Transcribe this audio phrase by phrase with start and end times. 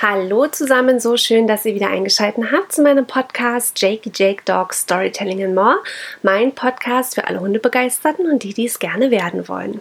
[0.00, 4.72] Hallo zusammen, so schön, dass ihr wieder eingeschaltet habt zu meinem Podcast Jake Jake Dog
[4.72, 5.78] Storytelling and More.
[6.22, 9.80] Mein Podcast für alle Hundebegeisterten und die, die es gerne werden wollen.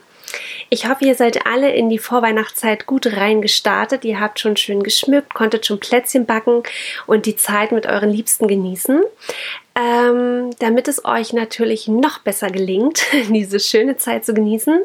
[0.70, 4.06] Ich hoffe, ihr seid alle in die Vorweihnachtszeit gut reingestartet.
[4.06, 6.64] Ihr habt schon schön geschmückt, konntet schon Plätzchen backen
[7.06, 9.02] und die Zeit mit euren Liebsten genießen.
[9.80, 14.80] Ähm, damit es euch natürlich noch besser gelingt, diese schöne Zeit zu genießen,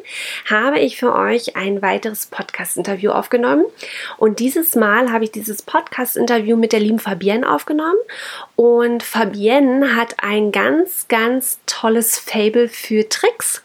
[0.50, 3.64] habe ich für euch ein weiteres Podcast-Interview aufgenommen.
[4.18, 7.96] Und dieses Mal habe ich dieses Podcast-Interview mit der lieben Fabienne aufgenommen.
[8.54, 13.62] Und Fabienne hat ein ganz, ganz tolles Fable für Tricks.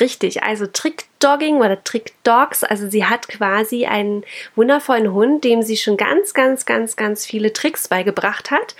[0.00, 2.62] Richtig, also Trickdogging oder Trickdogs.
[2.62, 4.24] Also sie hat quasi einen
[4.54, 8.76] wundervollen Hund, dem sie schon ganz, ganz, ganz, ganz viele Tricks beigebracht hat.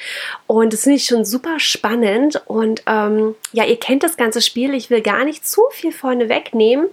[0.46, 2.42] Und das finde ich schon super spannend.
[2.46, 4.74] Und ähm, ja, ihr kennt das ganze Spiel.
[4.74, 6.88] Ich will gar nicht zu viel vorne wegnehmen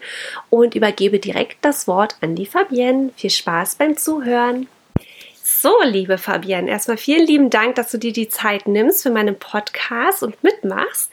[0.50, 3.12] und übergebe direkt das Wort an die Fabienne.
[3.16, 4.68] Viel Spaß beim Zuhören.
[5.48, 9.38] So, liebe Fabienne, erstmal vielen lieben Dank, dass du dir die Zeit nimmst für meinen
[9.38, 11.12] Podcast und mitmachst.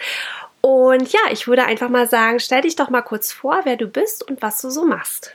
[0.62, 3.88] Und ja, ich würde einfach mal sagen, stell dich doch mal kurz vor, wer du
[3.88, 5.32] bist und was du so machst.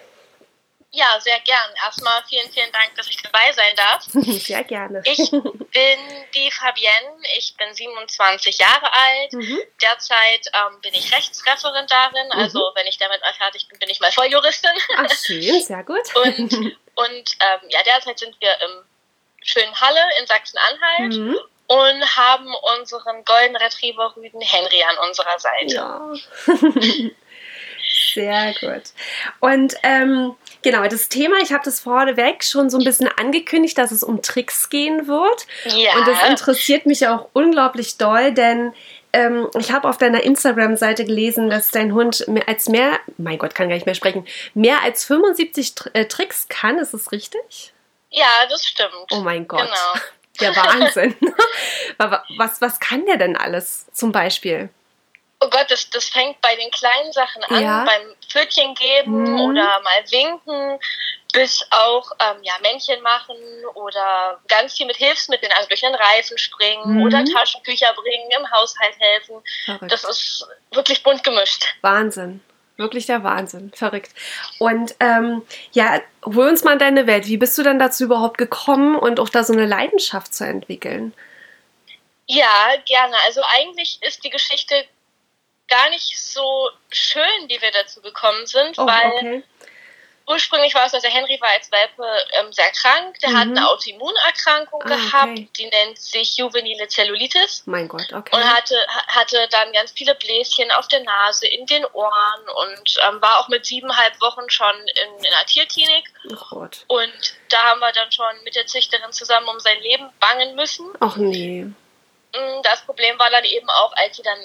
[0.92, 1.70] Ja, sehr gern.
[1.83, 4.03] Erstmal vielen, vielen Dank, dass ich dabei sein darf.
[4.42, 5.03] Sehr gerne.
[5.05, 6.00] Ich bin
[6.33, 9.33] die Fabienne, ich bin 27 Jahre alt.
[9.33, 9.59] Mhm.
[9.81, 12.75] Derzeit ähm, bin ich Rechtsreferendarin, also mhm.
[12.75, 14.72] wenn ich damit mal fertig bin, bin ich mal Volljuristin.
[14.95, 16.16] Ach schön, sehr gut.
[16.16, 16.53] Und,
[16.95, 18.83] und ähm, ja, derzeit sind wir im
[19.44, 21.14] schönen Halle in Sachsen-Anhalt.
[21.14, 21.38] Mhm
[21.68, 22.48] und haben
[22.80, 25.76] unseren Golden Retriever Rüden Henry an unserer Seite.
[25.76, 26.14] Ja.
[28.14, 28.84] Sehr gut.
[29.40, 33.92] Und ähm, genau, das Thema, ich habe das vorneweg schon so ein bisschen angekündigt, dass
[33.92, 35.45] es um Tricks gehen wird.
[35.66, 35.98] Ja.
[35.98, 38.73] Und das interessiert mich auch unglaublich doll, denn
[39.14, 43.56] ähm, ich habe auf deiner Instagram-Seite gelesen, dass dein Hund mehr als mehr, mein Gott,
[43.56, 46.78] kann gar nicht mehr sprechen, mehr als 75 äh, Tricks kann.
[46.78, 47.73] Ist das richtig?
[48.10, 49.12] Ja, das stimmt.
[49.12, 49.62] Oh mein Gott.
[49.62, 50.04] Genau.
[50.39, 51.16] Der Wahnsinn.
[52.38, 54.69] was, was kann der denn alles zum Beispiel?
[55.39, 57.86] Oh Gott, das, das fängt bei den kleinen Sachen an, ja.
[57.86, 59.42] beim Pfötchen geben mhm.
[59.42, 60.80] oder mal winken,
[61.31, 63.36] bis auch ähm, ja, Männchen machen
[63.76, 67.03] oder ganz viel mit Hilfsmitteln, also durch den Reifen springen mhm.
[67.03, 69.36] oder Taschentücher bringen, im Haushalt helfen.
[69.65, 69.92] Verrückt.
[69.92, 71.65] Das ist wirklich bunt gemischt.
[71.81, 72.42] Wahnsinn.
[72.77, 73.71] Wirklich der Wahnsinn.
[73.76, 74.11] Verrückt.
[74.60, 77.27] Und ähm, ja, hol uns mal in deine Welt.
[77.27, 81.14] Wie bist du denn dazu überhaupt gekommen und auch da so eine Leidenschaft zu entwickeln?
[82.27, 83.15] Ja, gerne.
[83.26, 84.76] Also eigentlich ist die Geschichte
[85.67, 89.44] gar nicht so schön, wie wir dazu gekommen sind, oh, weil okay
[90.27, 92.04] ursprünglich war es, also Henry war als Welpe
[92.39, 93.17] ähm, sehr krank.
[93.20, 93.38] Der mhm.
[93.38, 95.49] hat eine Autoimmunerkrankung ah, gehabt, okay.
[95.58, 97.64] die nennt sich juvenile Zellulitis.
[97.65, 98.36] Mein Gott, okay.
[98.36, 98.76] Und hatte,
[99.08, 103.48] hatte dann ganz viele Bläschen auf der Nase, in den Ohren und ähm, war auch
[103.48, 106.11] mit siebeneinhalb Wochen schon in, in einer Tierklinik.
[106.30, 106.83] Oh Gott.
[106.88, 110.88] Und da haben wir dann schon mit der Züchterin zusammen um sein Leben bangen müssen.
[110.99, 111.64] Ach nee.
[111.64, 114.39] Mm, das Problem war dann eben auch, als sie dann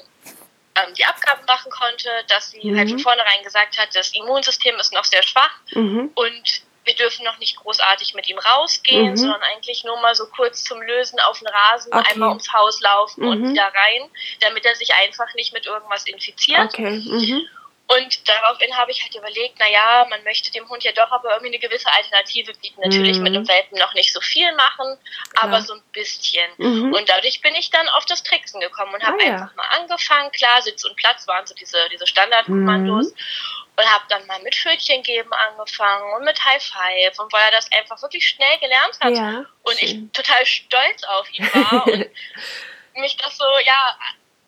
[0.75, 2.79] ähm, die Abgaben machen konnte, dass sie mhm.
[2.79, 6.11] halt von vornherein gesagt hat, das Immunsystem ist noch sehr schwach mhm.
[6.15, 9.17] und wir dürfen noch nicht großartig mit ihm rausgehen, mhm.
[9.17, 12.13] sondern eigentlich nur mal so kurz zum Lösen auf den Rasen, okay.
[12.13, 13.51] einmal ums Haus laufen und mhm.
[13.51, 16.73] wieder rein, damit er sich einfach nicht mit irgendwas infiziert.
[16.73, 17.47] Okay.
[17.97, 21.55] Und daraufhin habe ich halt überlegt, naja, man möchte dem Hund ja doch aber irgendwie
[21.55, 22.81] eine gewisse Alternative bieten.
[22.81, 23.23] Natürlich mhm.
[23.25, 24.99] mit einem Welpen noch nicht so viel machen,
[25.33, 25.45] Klar.
[25.45, 26.49] aber so ein bisschen.
[26.59, 26.93] Mhm.
[26.95, 29.33] Und dadurch bin ich dann auf das Tricksen gekommen und habe ah, ja.
[29.33, 30.31] einfach mal angefangen.
[30.33, 33.11] Klar, Sitz und Platz waren so diese, diese Standardkommandos.
[33.11, 33.17] Mhm.
[33.75, 37.19] Und habe dann mal mit Pfötchen geben angefangen und mit High Five.
[37.19, 41.27] Und weil er das einfach wirklich schnell gelernt hat ja, und ich total stolz auf
[41.33, 42.11] ihn war und
[43.01, 43.97] mich das so, ja,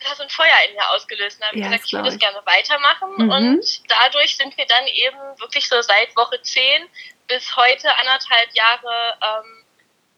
[0.04, 2.40] da so ein Feuer in mir ausgelöst und habe ja, gesagt, ich würde das gerne
[2.44, 3.12] weitermachen.
[3.16, 3.30] Mhm.
[3.30, 6.88] Und dadurch sind wir dann eben wirklich so seit Woche 10
[7.26, 9.64] bis heute anderthalb Jahre ähm,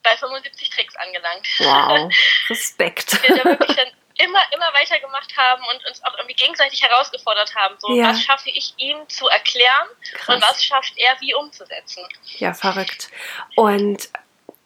[0.03, 1.47] bei 75 Tricks angelangt.
[1.59, 2.11] Wow,
[2.49, 3.21] Respekt.
[3.23, 7.75] wir da wirklich dann immer, immer weitergemacht haben und uns auch irgendwie gegenseitig herausgefordert haben.
[7.79, 8.09] So, ja.
[8.09, 10.35] was schaffe ich ihm zu erklären Krass.
[10.35, 12.03] und was schafft er wie umzusetzen?
[12.37, 13.09] Ja, verrückt.
[13.55, 14.09] Und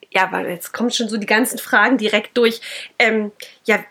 [0.09, 2.61] ja, weil jetzt kommen schon so die ganzen Fragen direkt durch.
[2.99, 3.31] Ähm,
[3.65, 3.83] ja,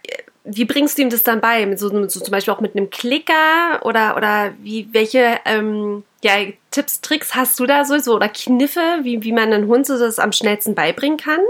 [0.45, 1.77] wie bringst du ihm das dann bei?
[1.77, 6.33] So, so, zum Beispiel auch mit einem Klicker oder, oder wie, welche ähm, ja,
[6.71, 9.99] Tipps, Tricks hast du da so, so oder Kniffe, wie, wie man einen Hund so
[9.99, 11.41] das am schnellsten beibringen kann?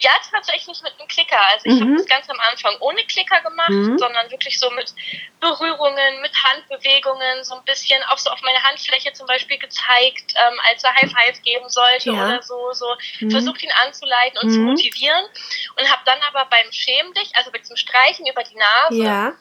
[0.00, 1.40] Ja, tatsächlich mit einem Klicker.
[1.50, 1.80] Also ich mhm.
[1.80, 3.98] habe das ganz am Anfang ohne Klicker gemacht, mhm.
[3.98, 4.94] sondern wirklich so mit
[5.40, 10.60] Berührungen, mit Handbewegungen, so ein bisschen auch so auf meine Handfläche zum Beispiel gezeigt, ähm,
[10.70, 12.26] als er High Five geben sollte ja.
[12.26, 12.86] oder so, so
[13.20, 13.30] mhm.
[13.30, 14.66] versucht ihn anzuleiten und zu mhm.
[14.66, 15.24] motivieren
[15.78, 19.32] und habe dann aber beim Schämen dich, also bei diesem Streichen über die Nase, ja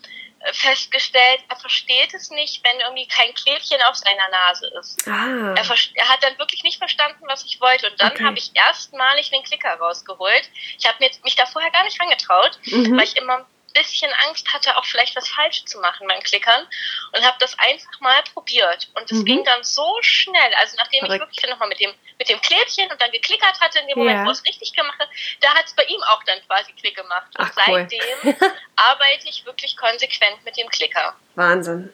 [0.51, 5.07] festgestellt, er versteht es nicht, wenn irgendwie kein Klebchen auf seiner Nase ist.
[5.07, 5.53] Ah.
[5.55, 7.89] Er, er, hat dann wirklich nicht verstanden, was ich wollte.
[7.89, 8.23] Und dann okay.
[8.23, 10.49] habe ich erstmalig den Klicker rausgeholt.
[10.77, 12.97] Ich habe mich da vorher gar nicht rangetraut, mhm.
[12.97, 13.45] weil ich immer
[13.77, 16.65] bisschen Angst hatte, auch vielleicht was falsch zu machen beim Klickern
[17.13, 18.89] und habe das einfach mal probiert.
[18.95, 19.25] Und es mhm.
[19.25, 20.53] ging dann so schnell.
[20.59, 21.15] Also nachdem Verrückt.
[21.15, 24.19] ich wirklich nochmal mit dem, mit dem Klebchen und dann geklickert hatte, in dem Moment,
[24.19, 24.25] ja.
[24.25, 25.09] wo es richtig gemacht hat,
[25.41, 27.27] da hat es bei ihm auch dann quasi Klick gemacht.
[27.37, 28.35] Und Ach, seitdem cool.
[28.75, 31.15] arbeite ich wirklich konsequent mit dem Klicker.
[31.35, 31.93] Wahnsinn.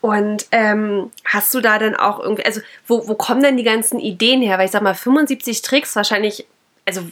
[0.00, 3.98] Und ähm, hast du da dann auch irgendwie, also wo, wo kommen denn die ganzen
[3.98, 4.58] Ideen her?
[4.58, 6.46] Weil ich sag mal, 75 Tricks wahrscheinlich,
[6.84, 7.08] also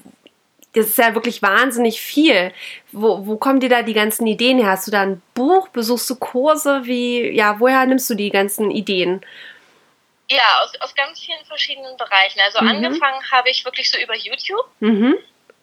[0.75, 2.53] das ist ja wirklich wahnsinnig viel.
[2.93, 4.71] Wo, wo kommen dir da die ganzen Ideen her?
[4.71, 5.69] Hast du da ein Buch?
[5.69, 6.85] Besuchst du Kurse?
[6.85, 9.25] Wie, ja, woher nimmst du die ganzen Ideen?
[10.31, 12.41] Ja, aus, aus ganz vielen verschiedenen Bereichen.
[12.41, 12.69] Also mhm.
[12.69, 15.15] angefangen habe ich wirklich so über YouTube, mhm.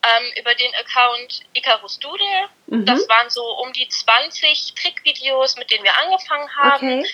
[0.03, 2.49] ähm, über den Account Icarus Doodle.
[2.67, 2.85] Mhm.
[2.85, 6.99] Das waren so um die 20 Trickvideos, mit denen wir angefangen haben.
[6.99, 7.09] Okay.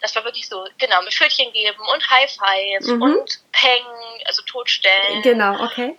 [0.00, 3.02] Das war wirklich so, genau, mit Pfötchen geben und High Five mhm.
[3.02, 3.84] und Peng,
[4.26, 5.22] also Totstellen.
[5.22, 5.96] Genau, okay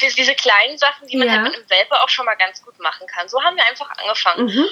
[0.00, 1.34] diese kleinen Sachen, die man ja.
[1.34, 3.28] halt mit einem Welpe auch schon mal ganz gut machen kann.
[3.28, 4.46] So haben wir einfach angefangen.
[4.46, 4.68] Mhm.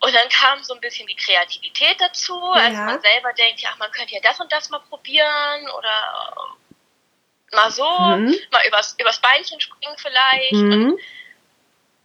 [0.00, 2.62] Und dann kam so ein bisschen die Kreativität dazu, ja.
[2.62, 6.56] als man selber denkt, ja, man könnte ja das und das mal probieren oder
[7.52, 8.34] mal so, mhm.
[8.50, 10.52] mal übers, übers Beinchen springen vielleicht.
[10.52, 10.72] Mhm.
[10.72, 11.00] Und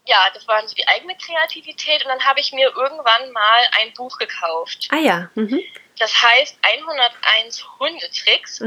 [0.06, 2.04] ja, das war so die eigene Kreativität.
[2.04, 4.88] Und dann habe ich mir irgendwann mal ein Buch gekauft.
[4.92, 5.30] Ah ja.
[5.36, 5.62] Mhm.
[6.00, 8.60] Das heißt 101 Hundetricks.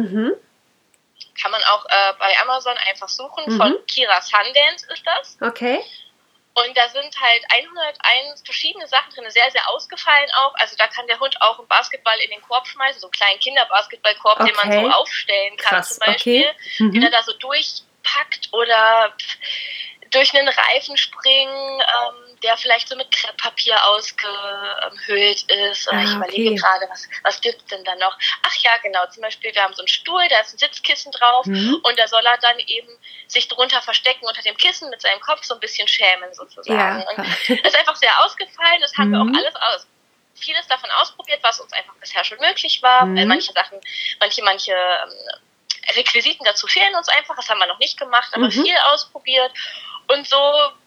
[1.40, 3.44] Kann man auch äh, bei Amazon einfach suchen.
[3.46, 3.56] Mhm.
[3.56, 5.36] Von Kira Sundance ist das.
[5.40, 5.82] Okay.
[6.54, 10.54] Und da sind halt 101 verschiedene Sachen drin, sehr, sehr ausgefallen auch.
[10.54, 13.38] Also da kann der Hund auch einen Basketball in den Korb schmeißen, so einen kleinen
[13.40, 14.52] Kinderbasketballkorb, okay.
[14.52, 15.98] den man so aufstellen kann Krass.
[15.98, 16.54] zum Beispiel, okay.
[16.78, 16.92] mhm.
[16.92, 19.14] den er da so durchpackt oder
[20.12, 21.80] durch einen Reifen springen.
[21.80, 25.92] Ähm, der vielleicht so mit Krepppapier ausgehöhlt ist.
[25.92, 26.54] Ah, ich überlege okay.
[26.54, 28.16] gerade, was, was gibt es denn da noch?
[28.42, 31.44] Ach ja, genau, zum Beispiel, wir haben so einen Stuhl, da ist ein Sitzkissen drauf
[31.46, 31.80] mhm.
[31.82, 32.88] und da soll er dann eben
[33.26, 37.00] sich drunter verstecken unter dem Kissen mit seinem Kopf so ein bisschen schämen sozusagen.
[37.00, 37.08] Ja.
[37.10, 37.18] Und
[37.64, 39.12] das ist einfach sehr ausgefallen, das haben mhm.
[39.12, 39.36] wir auch mhm.
[39.36, 39.86] alles aus
[40.38, 43.06] vieles davon ausprobiert, was uns einfach bisher schon möglich war.
[43.06, 43.26] Mhm.
[43.26, 43.80] Manche Sachen,
[44.20, 48.46] manche, manche ähm, Requisiten dazu fehlen uns einfach, das haben wir noch nicht gemacht, aber
[48.46, 48.50] mhm.
[48.52, 49.50] viel ausprobiert.
[50.08, 50.36] Und so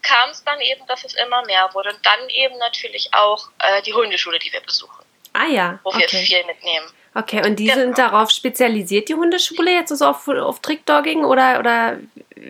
[0.02, 1.90] kam es dann eben, dass es immer mehr wurde.
[1.90, 5.06] Und dann eben natürlich auch äh, die Hundeschule, die wir besuchen.
[5.34, 5.80] Ah ja.
[5.84, 6.00] Wo okay.
[6.00, 6.88] wir viel mitnehmen.
[7.16, 7.78] Okay, und die genau.
[7.78, 11.98] sind darauf spezialisiert, die Hundeschule, jetzt so auf, auf Trickdogging oder, oder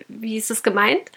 [0.08, 1.10] wie ist es gemeint?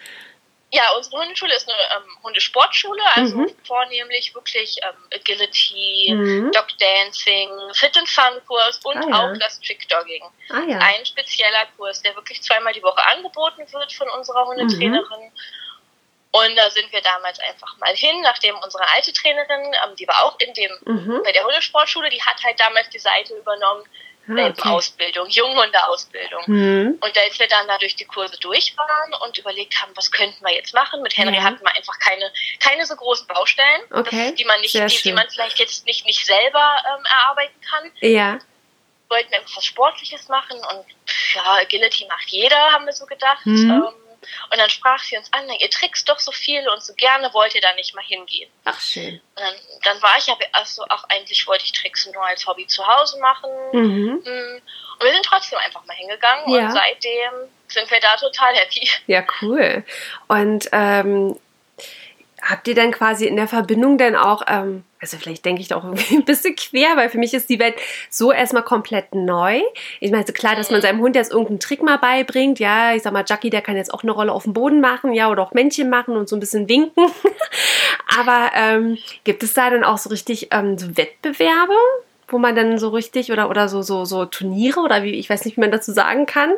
[0.74, 3.56] Ja, unsere Hundeschule ist eine ähm, Hundesportschule, also mhm.
[3.64, 6.50] vornehmlich wirklich ähm, Agility, mhm.
[6.50, 9.20] Dog Dancing, Fit and Fun Kurs und ah, ja.
[9.20, 10.24] auch das Trickdogging.
[10.50, 10.78] Ah, ja.
[10.78, 15.20] Ein spezieller Kurs, der wirklich zweimal die Woche angeboten wird von unserer Hundetrainerin.
[15.20, 15.32] Mhm.
[16.32, 20.24] Und da sind wir damals einfach mal hin, nachdem unsere alte Trainerin, ähm, die war
[20.24, 21.22] auch in dem, mhm.
[21.22, 23.84] bei der Hundesportschule, die hat halt damals die Seite übernommen
[24.28, 24.68] ah, okay.
[24.68, 26.42] Ausbildung, Junghundeausbildung.
[26.46, 26.98] Mhm.
[27.00, 30.44] Und als wir dann da durch die Kurse durch waren und überlegt haben, was könnten
[30.44, 31.44] wir jetzt machen, mit Henry mhm.
[31.44, 34.30] hatten wir einfach keine, keine so großen Baustellen, okay.
[34.30, 37.90] das, die man nicht, die, die, man vielleicht jetzt nicht, nicht selber ähm, erarbeiten kann.
[38.00, 38.38] Ja.
[39.08, 40.84] Wollten wir was Sportliches machen und
[41.34, 43.44] ja, Agility macht jeder, haben wir so gedacht.
[43.44, 43.70] Mhm.
[43.70, 44.03] Ähm,
[44.50, 47.54] und dann sprach sie uns an, ihr trickst doch so viel und so gerne wollt
[47.54, 48.50] ihr da nicht mal hingehen.
[48.64, 49.20] Ach schön.
[49.34, 52.66] Und dann, dann war ich aber, also auch eigentlich wollte ich Tricksen nur als Hobby
[52.66, 53.50] zu Hause machen.
[53.72, 54.22] Mhm.
[54.24, 54.62] Hm.
[54.98, 56.66] Und wir sind trotzdem einfach mal hingegangen ja.
[56.66, 57.32] und seitdem
[57.68, 58.88] sind wir da total happy.
[59.06, 59.84] Ja, cool.
[60.28, 61.38] Und ähm,
[62.44, 65.76] habt ihr dann quasi in der Verbindung dann auch, ähm, also vielleicht denke ich da
[65.76, 67.74] auch irgendwie ein bisschen quer, weil für mich ist die Welt
[68.10, 69.60] so erstmal komplett neu.
[70.00, 73.12] Ich meine, klar, dass man seinem Hund jetzt irgendeinen Trick mal beibringt, ja, ich sag
[73.12, 75.52] mal, Jackie, der kann jetzt auch eine Rolle auf dem Boden machen, ja, oder auch
[75.52, 77.06] Männchen machen und so ein bisschen winken.
[78.18, 81.74] Aber ähm, gibt es da dann auch so richtig ähm, so Wettbewerbe?
[82.28, 85.44] Wo man dann so richtig oder oder so so so Turniere oder wie ich weiß
[85.44, 86.54] nicht, wie man dazu sagen kann,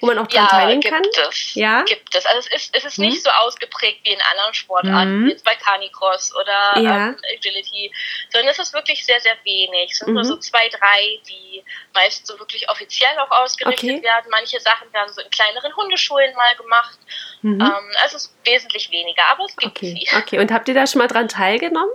[0.00, 1.02] wo man auch dran ja, teilnehmen gibt kann.
[1.28, 1.54] Es.
[1.54, 2.26] Ja, gibt es.
[2.26, 3.06] Also es ist es ist mhm.
[3.06, 5.28] nicht so ausgeprägt wie in anderen Sportarten, mhm.
[5.28, 7.08] jetzt bei Canicross oder ja.
[7.08, 7.92] ähm, Agility,
[8.30, 9.92] sondern es ist wirklich sehr sehr wenig.
[9.92, 10.14] Es sind mhm.
[10.14, 11.62] nur so zwei drei, die
[11.94, 14.02] meist so wirklich offiziell auch ausgerichtet okay.
[14.02, 14.26] werden.
[14.30, 16.98] Manche Sachen werden so in kleineren Hundeschulen mal gemacht.
[17.42, 17.60] Mhm.
[17.60, 19.94] Ähm, es ist wesentlich weniger, aber es gibt okay.
[19.98, 20.16] sie.
[20.16, 20.38] Okay.
[20.38, 21.92] Und habt ihr da schon mal dran teilgenommen?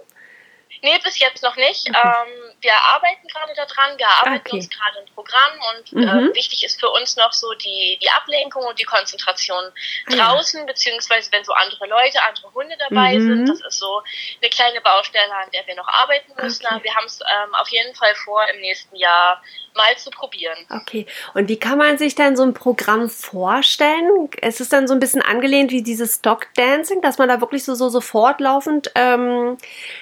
[0.83, 1.89] Nee, bis jetzt noch nicht.
[1.89, 1.99] Okay.
[2.03, 4.55] Ähm, wir arbeiten gerade daran, wir arbeiten okay.
[4.57, 6.29] uns gerade ein Programm und mhm.
[6.31, 9.63] äh, wichtig ist für uns noch so die, die Ablenkung und die Konzentration
[10.07, 10.65] ah, draußen, ja.
[10.65, 13.45] beziehungsweise wenn so andere Leute, andere Hunde dabei mhm.
[13.45, 13.49] sind.
[13.49, 14.01] Das ist so
[14.41, 16.65] eine kleine Baustelle, an der wir noch arbeiten müssen.
[16.65, 16.75] Okay.
[16.75, 19.41] Aber wir haben es ähm, auf jeden Fall vor, im nächsten Jahr
[19.75, 20.57] mal zu probieren.
[20.71, 24.29] Okay, und wie kann man sich dann so ein Programm vorstellen?
[24.41, 27.63] Es ist dann so ein bisschen angelehnt wie dieses Stock Dancing, dass man da wirklich
[27.63, 29.57] so, so, so fortlaufend ähm,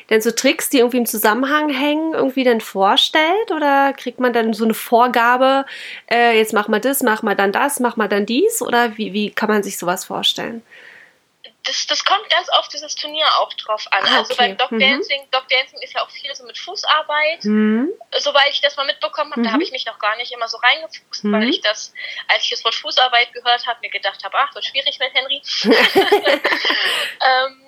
[0.08, 3.52] dann so Tricks Tricks, die irgendwie im Zusammenhang hängen, irgendwie dann vorstellt?
[3.52, 5.66] Oder kriegt man dann so eine Vorgabe,
[6.12, 8.62] äh, jetzt mach mal das, mach mal dann das, mach mal dann dies?
[8.62, 10.64] Oder wie, wie kann man sich sowas vorstellen?
[11.66, 14.04] das, das kommt ganz auf dieses Turnier auch drauf an.
[14.04, 14.34] Ah, also okay.
[14.34, 14.80] Also beim Dog mhm.
[14.80, 17.44] Dancing, Dog Dancing ist ja auch viel so mit Fußarbeit.
[17.44, 17.90] Mhm.
[18.18, 19.46] Soweit ich das mal mitbekommen habe, mhm.
[19.46, 21.50] da habe ich mich noch gar nicht immer so reingefuchst, weil mhm.
[21.50, 21.92] ich das,
[22.28, 25.42] als ich das Wort Fußarbeit gehört habe, mir gedacht habe, ach, wird schwierig mit Henry.
[27.26, 27.62] ähm,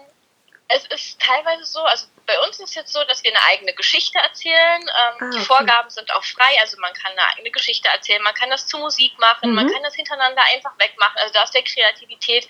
[0.69, 3.73] es ist teilweise so, also bei uns ist es jetzt so, dass wir eine eigene
[3.73, 4.81] Geschichte erzählen.
[4.81, 5.29] Ähm, ah, okay.
[5.33, 8.67] Die Vorgaben sind auch frei, also man kann eine eigene Geschichte erzählen, man kann das
[8.67, 9.55] zu Musik machen, mhm.
[9.55, 11.17] man kann das hintereinander einfach wegmachen.
[11.17, 12.47] Also da ist der Kreativität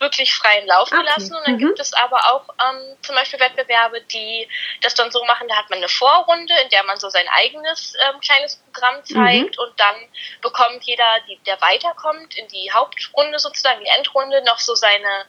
[0.00, 0.98] wirklich freien Lauf okay.
[0.98, 1.36] gelassen.
[1.36, 1.58] Und dann mhm.
[1.58, 4.48] gibt es aber auch ähm, zum Beispiel Wettbewerbe, die
[4.80, 7.94] das dann so machen, da hat man eine Vorrunde, in der man so sein eigenes
[8.08, 9.62] ähm, kleines Programm zeigt mhm.
[9.62, 9.94] und dann
[10.42, 15.26] bekommt jeder, die, der weiterkommt, in die Hauptrunde sozusagen, die Endrunde, noch so seine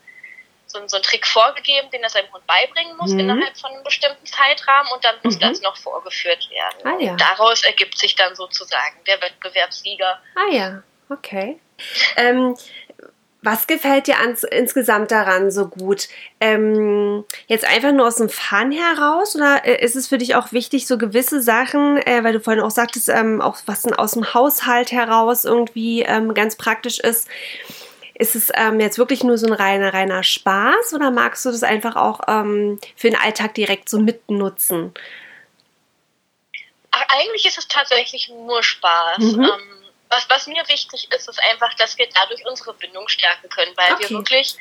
[0.72, 3.20] so, so einen Trick vorgegeben, den er seinem Hund beibringen muss mhm.
[3.20, 5.42] innerhalb von einem bestimmten Zeitrahmen und dann muss mhm.
[5.42, 6.88] das noch vorgeführt werden.
[6.88, 7.16] Ah, ja.
[7.16, 10.22] Daraus ergibt sich dann sozusagen der Wettbewerbssieger.
[10.36, 11.60] Ah ja, okay.
[12.16, 12.56] ähm,
[13.44, 16.10] was gefällt dir ans, insgesamt daran so gut?
[16.40, 20.52] Ähm, jetzt einfach nur aus dem Fun heraus oder äh, ist es für dich auch
[20.52, 24.36] wichtig, so gewisse Sachen, äh, weil du vorhin auch sagtest, ähm, auch was aus dem
[24.36, 27.28] Haushalt heraus irgendwie ähm, ganz praktisch ist,
[28.22, 31.64] ist es ähm, jetzt wirklich nur so ein reiner, reiner Spaß oder magst du das
[31.64, 34.94] einfach auch ähm, für den Alltag direkt so mitnutzen?
[36.92, 39.18] Eigentlich ist es tatsächlich nur Spaß.
[39.18, 39.44] Mhm.
[39.44, 43.76] Ähm, was, was mir wichtig ist, ist einfach, dass wir dadurch unsere Bindung stärken können,
[43.76, 44.10] weil okay.
[44.10, 44.56] wir wirklich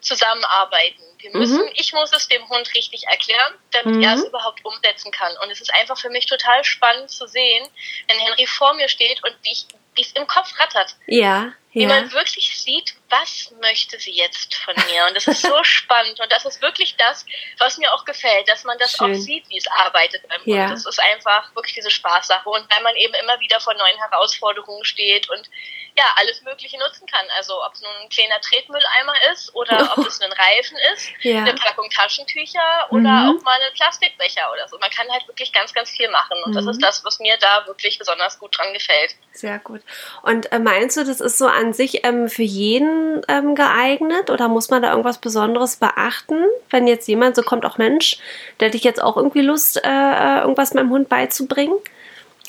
[0.00, 1.02] zusammenarbeiten.
[1.18, 1.72] Wir müssen, mhm.
[1.74, 4.02] ich muss es dem Hund richtig erklären, damit mhm.
[4.02, 5.32] er es überhaupt umsetzen kann.
[5.42, 7.66] Und es ist einfach für mich total spannend zu sehen,
[8.06, 10.96] wenn Henry vor mir steht und ich wie es im Kopf rattert.
[11.06, 11.52] Ja.
[11.72, 11.88] Wie ja.
[11.88, 15.06] man wirklich sieht, was möchte sie jetzt von mir.
[15.08, 16.18] Und das ist so spannend.
[16.20, 17.26] Und das ist wirklich das,
[17.58, 19.12] was mir auch gefällt, dass man das Schön.
[19.12, 20.46] auch sieht, wie es arbeitet beim Hund.
[20.46, 20.68] Ja.
[20.68, 22.48] Das ist einfach wirklich diese Spaßsache.
[22.48, 25.50] Und weil man eben immer wieder vor neuen Herausforderungen steht und
[25.98, 27.24] ja, alles Mögliche nutzen kann.
[27.36, 30.00] Also ob es nun ein kleiner Tretmülleimer ist oder oh.
[30.00, 31.38] ob es ein Reifen ist, ja.
[31.38, 33.38] eine Packung Taschentücher oder mhm.
[33.38, 34.78] auch mal ein Plastikbecher oder so.
[34.78, 36.38] Man kann halt wirklich ganz, ganz viel machen.
[36.44, 36.56] Und mhm.
[36.56, 39.14] das ist das, was mir da wirklich besonders gut dran gefällt.
[39.32, 39.82] Sehr gut.
[40.22, 44.48] Und äh, meinst du, das ist so an sich ähm, für jeden ähm, geeignet oder
[44.48, 46.44] muss man da irgendwas Besonderes beachten?
[46.70, 48.18] Wenn jetzt jemand so kommt, auch Mensch,
[48.58, 51.76] der hätte ich jetzt auch irgendwie Lust, äh, äh, irgendwas meinem Hund beizubringen?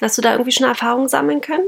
[0.02, 1.68] Hast du da irgendwie schon Erfahrungen sammeln können?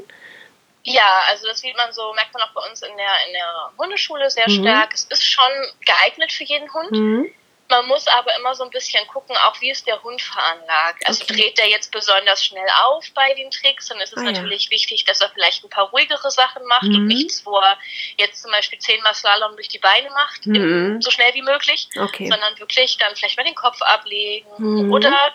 [0.83, 3.71] Ja, also das sieht man so, merkt man auch bei uns in der, in der
[3.77, 4.61] Hundeschule sehr mhm.
[4.61, 4.93] stark.
[4.93, 5.51] Es ist schon
[5.85, 6.91] geeignet für jeden Hund.
[6.91, 7.31] Mhm.
[7.69, 11.07] Man muss aber immer so ein bisschen gucken, auch wie ist der Hund veranlagt.
[11.07, 11.33] Also okay.
[11.33, 14.71] dreht der jetzt besonders schnell auf bei den Tricks, dann ist es ah, natürlich ja.
[14.71, 16.95] wichtig, dass er vielleicht ein paar ruhigere Sachen macht mhm.
[16.95, 17.77] und nichts, wo er
[18.17, 20.99] jetzt zum Beispiel zehnmal Slalom durch die Beine macht, mhm.
[21.01, 22.27] so schnell wie möglich, okay.
[22.27, 24.91] sondern wirklich dann vielleicht mal den Kopf ablegen mhm.
[24.91, 25.33] oder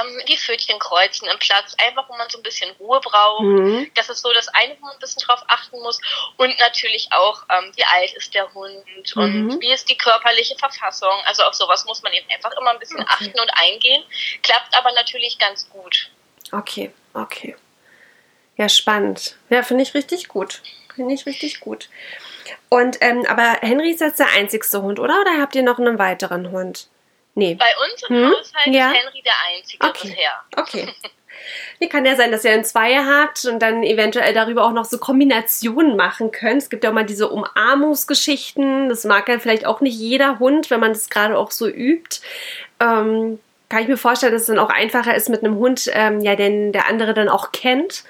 [0.00, 3.42] ähm, die Pfötchen kreuzen im Platz, einfach wo man so ein bisschen Ruhe braucht.
[3.42, 3.90] Mhm.
[3.94, 6.00] Das ist so das eine, wo man ein bisschen drauf achten muss.
[6.36, 8.84] Und natürlich auch, ähm, wie alt ist der Hund
[9.14, 9.22] mhm.
[9.22, 11.14] und wie ist die körperliche Verfassung.
[11.26, 13.10] Also auf sowas muss man eben einfach immer ein bisschen okay.
[13.10, 14.02] achten und eingehen.
[14.42, 16.10] Klappt aber natürlich ganz gut.
[16.52, 17.56] Okay, okay.
[18.56, 19.36] Ja, spannend.
[19.50, 20.62] Ja, finde ich richtig gut.
[20.94, 21.88] Finde ich richtig gut.
[22.68, 25.20] Und ähm, aber Henry ist jetzt der einzigste Hund, oder?
[25.20, 26.88] Oder habt ihr noch einen weiteren Hund?
[27.34, 27.54] Nee.
[27.54, 28.26] Bei uns im hm?
[28.26, 28.90] Haushalt ja.
[28.90, 30.08] ist Henry der Einzige okay.
[30.08, 30.40] bisher.
[30.56, 30.88] Okay.
[31.78, 34.84] Wie kann ja sein, dass ihr einen Zweier habt und dann eventuell darüber auch noch
[34.84, 36.62] so Kombinationen machen könnt.
[36.62, 38.88] Es gibt ja auch mal diese Umarmungsgeschichten.
[38.88, 42.20] Das mag ja vielleicht auch nicht jeder Hund, wenn man das gerade auch so übt.
[42.80, 46.20] Ähm, kann ich mir vorstellen, dass es dann auch einfacher ist mit einem Hund, ähm,
[46.20, 48.04] ja, den der andere dann auch kennt.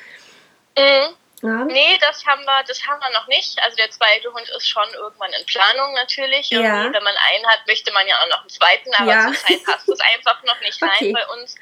[0.77, 1.15] Mhm.
[1.45, 1.63] Ja.
[1.67, 3.63] Nee, das haben wir, das haben wir noch nicht.
[3.63, 6.49] Also der zweite Hund ist schon irgendwann in Planung natürlich.
[6.49, 6.91] Ja.
[6.91, 9.27] Wenn man einen hat, möchte man ja auch noch einen zweiten, aber ja.
[9.27, 11.13] zurzeit passt es einfach noch nicht rein okay.
[11.13, 11.55] bei uns.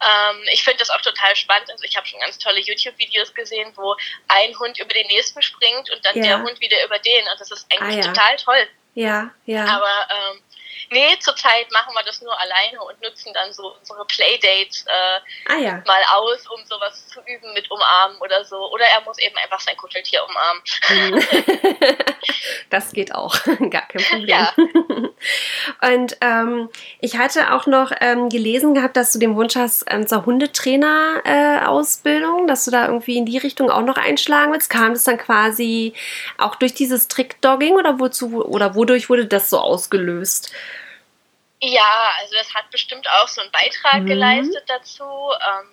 [0.00, 1.68] Ähm, ich finde das auch total spannend.
[1.72, 3.96] Also ich habe schon ganz tolle YouTube-Videos gesehen, wo
[4.28, 6.22] ein Hund über den nächsten springt und dann ja.
[6.22, 7.26] der Hund wieder über den.
[7.26, 8.68] Und das ist eigentlich ah, total toll.
[8.94, 9.64] Ja, ja.
[9.64, 10.42] Aber ähm,
[10.90, 15.58] Nee, zurzeit machen wir das nur alleine und nutzen dann so unsere Playdates äh, ah,
[15.58, 15.82] ja.
[15.86, 18.56] mal aus, um sowas zu üben mit Umarmen oder so.
[18.72, 20.62] Oder er muss eben einfach sein Kuscheltier umarmen.
[22.70, 23.36] das geht auch,
[23.70, 24.28] gar kein Problem.
[24.28, 24.52] Ja.
[25.80, 26.68] Und ähm,
[27.00, 32.44] ich hatte auch noch ähm, gelesen gehabt, dass du den Wunsch hast ähm, zur Hundetrainer-Ausbildung,
[32.44, 34.70] äh, dass du da irgendwie in die Richtung auch noch einschlagen willst.
[34.70, 35.94] Kam das dann quasi
[36.38, 40.52] auch durch dieses Trickdogging oder wozu oder wodurch wurde das so ausgelöst?
[41.60, 44.06] Ja, also das hat bestimmt auch so einen Beitrag mhm.
[44.06, 45.04] geleistet dazu.
[45.04, 45.70] Ähm,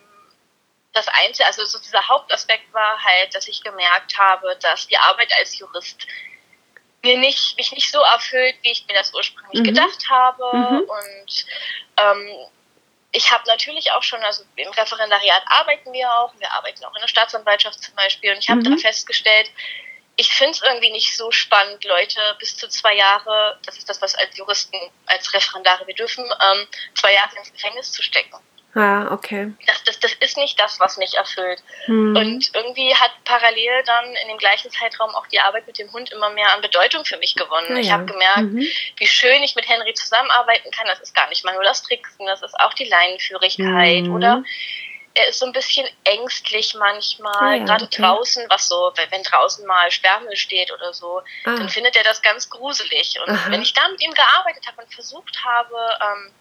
[0.93, 5.31] das Einzige, also so dieser Hauptaspekt war halt, dass ich gemerkt habe, dass die Arbeit
[5.37, 6.07] als Jurist
[7.03, 9.65] mir nicht, mich nicht so erfüllt, wie ich mir das ursprünglich mhm.
[9.65, 10.55] gedacht habe.
[10.55, 10.79] Mhm.
[10.79, 11.45] Und
[11.97, 12.29] ähm,
[13.11, 17.01] ich habe natürlich auch schon, also im Referendariat arbeiten wir auch, wir arbeiten auch in
[17.01, 18.75] der Staatsanwaltschaft zum Beispiel, und ich habe mhm.
[18.75, 19.51] da festgestellt,
[20.15, 24.01] ich finde es irgendwie nicht so spannend, Leute bis zu zwei Jahre, das ist das,
[24.01, 28.37] was als Juristen, als Referendare wir dürfen, ähm, zwei Jahre ins Gefängnis zu stecken.
[28.75, 29.53] Ah, okay.
[29.67, 31.61] Das, das, das ist nicht das, was mich erfüllt.
[31.85, 32.15] Hm.
[32.15, 36.11] Und irgendwie hat parallel dann in dem gleichen Zeitraum auch die Arbeit mit dem Hund
[36.11, 37.75] immer mehr an Bedeutung für mich gewonnen.
[37.75, 38.65] Ja, ich habe gemerkt, mhm.
[38.97, 40.87] wie schön ich mit Henry zusammenarbeiten kann.
[40.87, 44.15] Das ist gar nicht mal nur das Tricksen, das ist auch die Leinenführigkeit mhm.
[44.15, 44.43] oder
[45.15, 48.01] er ist so ein bisschen ängstlich manchmal, ja, gerade okay.
[48.01, 51.55] draußen, was so, wenn draußen mal Sperrmüll steht oder so, ah.
[51.55, 53.19] dann findet er das ganz gruselig.
[53.21, 53.51] Und Aha.
[53.51, 56.31] wenn ich da mit ihm gearbeitet habe und versucht habe, ähm,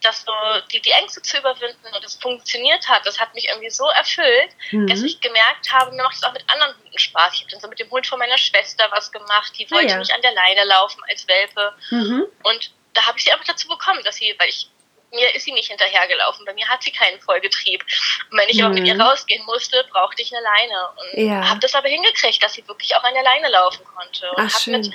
[0.00, 0.32] das so
[0.72, 4.50] die, die Ängste zu überwinden und es funktioniert hat, das hat mich irgendwie so erfüllt,
[4.70, 4.86] mhm.
[4.86, 7.34] dass ich gemerkt habe, mir macht es auch mit anderen Hunden Spaß.
[7.34, 9.98] Ich habe dann so mit dem Hund von meiner Schwester was gemacht, die wollte ja.
[9.98, 11.74] nicht an der Leine laufen als Welpe.
[11.90, 12.24] Mhm.
[12.42, 14.68] Und da habe ich sie einfach dazu bekommen, dass sie, weil ich
[15.14, 16.44] mir ist sie nicht hinterhergelaufen.
[16.44, 17.84] Bei mir hat sie keinen Vollgetrieb.
[18.30, 18.64] Und wenn ich mhm.
[18.64, 20.88] aber mit ihr rausgehen musste, brauchte ich eine Leine.
[20.96, 21.48] Und ja.
[21.48, 24.30] habe das aber hingekriegt, dass sie wirklich auch an der Leine laufen konnte.
[24.32, 24.90] Und habe mit,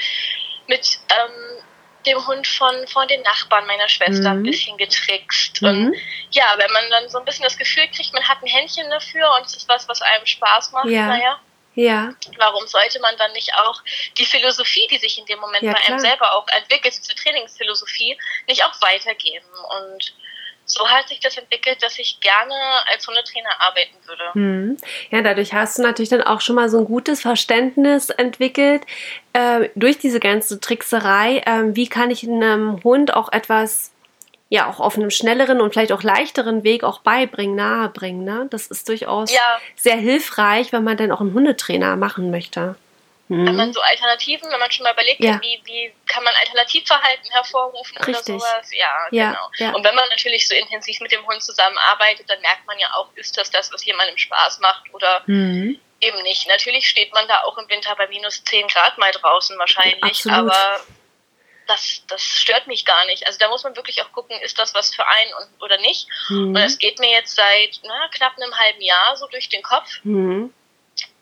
[0.67, 1.63] mit ähm,
[2.05, 4.39] dem Hund von, von den Nachbarn meiner Schwester mhm.
[4.39, 5.61] ein bisschen getrickst.
[5.61, 5.67] Mhm.
[5.67, 5.95] Und
[6.31, 9.29] ja, wenn man dann so ein bisschen das Gefühl kriegt, man hat ein Händchen dafür
[9.37, 11.07] und es ist was, was einem Spaß macht, ja.
[11.07, 11.39] naja.
[11.79, 12.13] Ja.
[12.37, 13.81] Warum sollte man dann nicht auch
[14.17, 18.17] die Philosophie, die sich in dem Moment ja, bei einem selber auch entwickelt, diese Trainingsphilosophie,
[18.47, 19.47] nicht auch weitergeben?
[19.81, 20.13] Und
[20.65, 22.53] so hat sich das entwickelt, dass ich gerne
[22.91, 24.33] als Hundetrainer arbeiten würde.
[24.33, 24.77] Hm.
[25.09, 28.83] Ja, dadurch hast du natürlich dann auch schon mal so ein gutes Verständnis entwickelt
[29.33, 31.39] äh, durch diese ganze Trickserei.
[31.45, 33.91] Äh, wie kann ich einem Hund auch etwas
[34.49, 38.23] ja auch auf einem schnelleren und vielleicht auch leichteren Weg auch beibringen, nahebringen.
[38.23, 38.47] Ne?
[38.49, 39.61] Das ist durchaus ja.
[39.75, 42.75] sehr hilfreich, wenn man dann auch einen Hundetrainer machen möchte.
[43.29, 43.45] Mhm.
[43.45, 45.39] Wenn man so Alternativen, wenn man schon mal überlegt, ja.
[45.39, 48.35] wie, wie kann man Alternativverhalten hervorrufen Richtig.
[48.35, 48.71] oder sowas.
[48.71, 49.49] Ja, ja, genau.
[49.57, 49.75] Ja.
[49.75, 53.07] Und wenn man natürlich so intensiv mit dem Hund zusammenarbeitet, dann merkt man ja auch,
[53.15, 55.79] ist das das, was jemandem Spaß macht oder mhm.
[56.01, 56.47] eben nicht.
[56.47, 60.51] Natürlich steht man da auch im Winter bei minus 10 Grad mal draußen wahrscheinlich, Absolut.
[60.51, 60.79] aber
[61.69, 63.25] das, das stört mich gar nicht.
[63.27, 66.07] Also da muss man wirklich auch gucken, ist das was für einen und, oder nicht.
[66.29, 66.55] Mhm.
[66.55, 69.87] Und es geht mir jetzt seit na, knapp einem halben Jahr so durch den Kopf.
[70.03, 70.53] Mhm.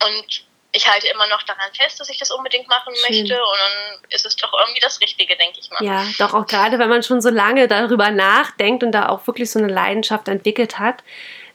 [0.03, 3.03] Und ich halte immer noch daran fest, dass ich das unbedingt machen Schön.
[3.09, 5.83] möchte und dann ist es doch irgendwie das Richtige, denke ich mal.
[5.83, 9.49] Ja, doch auch gerade, wenn man schon so lange darüber nachdenkt und da auch wirklich
[9.49, 11.03] so eine Leidenschaft entwickelt hat,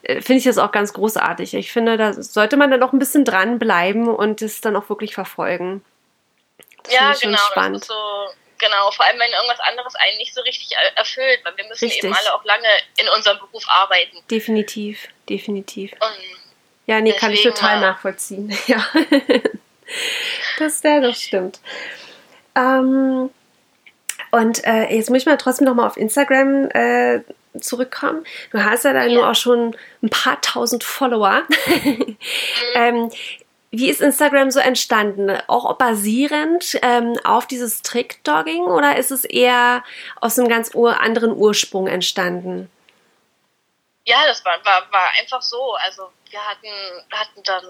[0.02, 1.54] äh, finde ich das auch ganz großartig.
[1.54, 5.14] Ich finde, da sollte man dann noch ein bisschen dranbleiben und es dann auch wirklich
[5.14, 5.84] verfolgen.
[6.82, 7.38] Das ja, genau.
[7.38, 7.84] Spannend.
[7.84, 7.94] so,
[8.62, 12.04] genau, vor allem wenn irgendwas anderes einen nicht so richtig erfüllt, weil wir müssen richtig.
[12.04, 14.18] eben alle auch lange in unserem Beruf arbeiten.
[14.30, 15.92] Definitiv, definitiv.
[15.92, 16.40] Und
[16.86, 18.56] ja, nee, kann ich total nachvollziehen.
[18.66, 18.86] Ja.
[20.58, 21.60] das, ja, das stimmt.
[22.56, 23.30] Ähm,
[24.30, 27.20] und äh, jetzt muss ich mal trotzdem noch mal auf Instagram äh,
[27.60, 28.24] zurückkommen.
[28.50, 29.14] Du hast ja da ja.
[29.14, 31.42] nur auch schon ein paar tausend Follower.
[31.84, 32.16] Mhm.
[32.74, 33.10] ähm,
[33.72, 35.30] wie ist Instagram so entstanden?
[35.48, 39.82] Auch basierend ähm, auf dieses Trick-Dogging oder ist es eher
[40.20, 42.70] aus einem ganz anderen Ursprung entstanden?
[44.04, 45.74] Ja, das war, war, war einfach so.
[45.86, 46.68] Also wir hatten,
[47.10, 47.64] hatten dann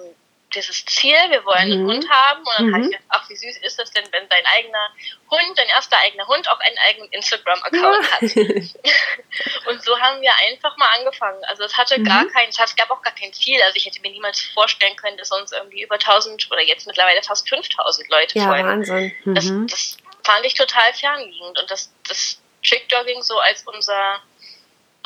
[0.55, 1.73] dieses Ziel, wir wollen mhm.
[1.73, 2.41] einen Hund haben.
[2.41, 2.75] Und dann mhm.
[2.75, 4.91] habe ich gedacht, ach, wie süß ist das denn, wenn dein eigener
[5.31, 8.23] Hund, dein erster eigener Hund auch einen eigenen Instagram-Account hat.
[9.69, 11.43] und so haben wir einfach mal angefangen.
[11.45, 12.05] Also es hatte mhm.
[12.05, 13.61] gar kein, es gab auch gar kein Ziel.
[13.63, 17.23] Also ich hätte mir niemals vorstellen können, dass uns irgendwie über 1000 oder jetzt mittlerweile
[17.23, 18.69] fast 5000 Leute ja, folgen.
[18.69, 19.13] Wahnsinn.
[19.25, 19.67] Das, mhm.
[19.67, 21.59] das fand ich total fernliegend.
[21.59, 24.23] Und das, das Trickdogging so als unser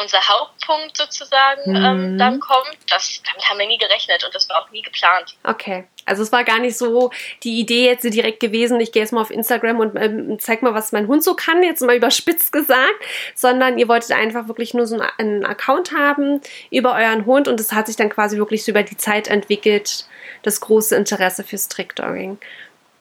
[0.01, 1.77] unser Hauptpunkt sozusagen mhm.
[1.77, 5.37] ähm, dann kommt, das, damit haben wir nie gerechnet und das war auch nie geplant.
[5.45, 5.87] Okay.
[6.05, 7.11] Also es war gar nicht so
[7.43, 10.75] die Idee jetzt direkt gewesen, ich gehe jetzt mal auf Instagram und ähm, zeig mal,
[10.75, 12.95] was mein Hund so kann, jetzt mal überspitzt gesagt,
[13.35, 17.73] sondern ihr wolltet einfach wirklich nur so einen Account haben über euren Hund und es
[17.73, 20.07] hat sich dann quasi wirklich so über die Zeit entwickelt,
[20.43, 22.39] das große Interesse fürs Trickdogging.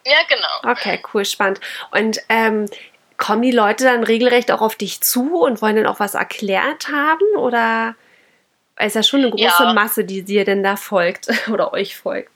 [0.05, 0.71] Ja, genau.
[0.71, 1.59] Okay, cool, spannend.
[1.91, 2.67] Und ähm,
[3.17, 6.89] kommen die Leute dann regelrecht auch auf dich zu und wollen dann auch was erklärt
[6.89, 7.37] haben?
[7.37, 7.95] Oder
[8.79, 9.73] ist das schon eine große ja.
[9.73, 12.31] Masse, die dir denn da folgt oder euch folgt?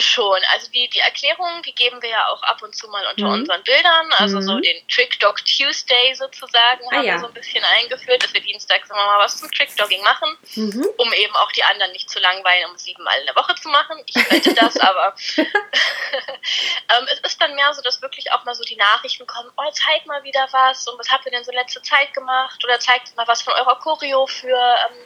[0.00, 3.26] Schon, also die, die Erklärungen, die geben wir ja auch ab und zu mal unter
[3.26, 3.40] mhm.
[3.40, 4.12] unseren Bildern.
[4.12, 4.42] Also mhm.
[4.42, 7.14] so den Trick Dog Tuesday sozusagen ah, haben ja.
[7.14, 10.36] wir so ein bisschen eingeführt, dass wir dienstags immer mal was zum Trick Dogging machen,
[10.54, 10.86] mhm.
[10.96, 14.02] um eben auch die anderen nicht zu langweilen, um siebenmal in der Woche zu machen.
[14.06, 15.14] Ich wette das, aber,
[16.90, 19.70] Ähm, es ist dann mehr so, dass wirklich auch mal so die Nachrichten kommen, oh,
[19.72, 23.14] zeig mal wieder was und was habt ihr denn so letzte Zeit gemacht oder zeigt
[23.14, 24.96] mal was von eurer Choreo für ähm,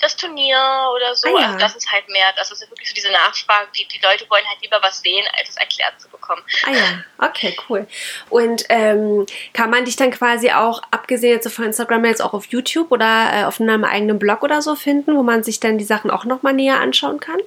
[0.00, 1.28] das Turnier oder so.
[1.28, 1.46] Ah, ja.
[1.46, 4.39] Also das ist halt mehr, das ist wirklich so diese Nachfrage, die, die Leute wollen
[4.46, 6.42] halt lieber was sehen, als es erklärt zu bekommen.
[6.66, 7.86] Ah ja, okay, cool.
[8.28, 12.46] Und ähm, kann man dich dann quasi auch, abgesehen jetzt von Instagram, jetzt auch auf
[12.46, 15.84] YouTube oder äh, auf einem eigenen Blog oder so finden, wo man sich dann die
[15.84, 17.40] Sachen auch nochmal näher anschauen kann?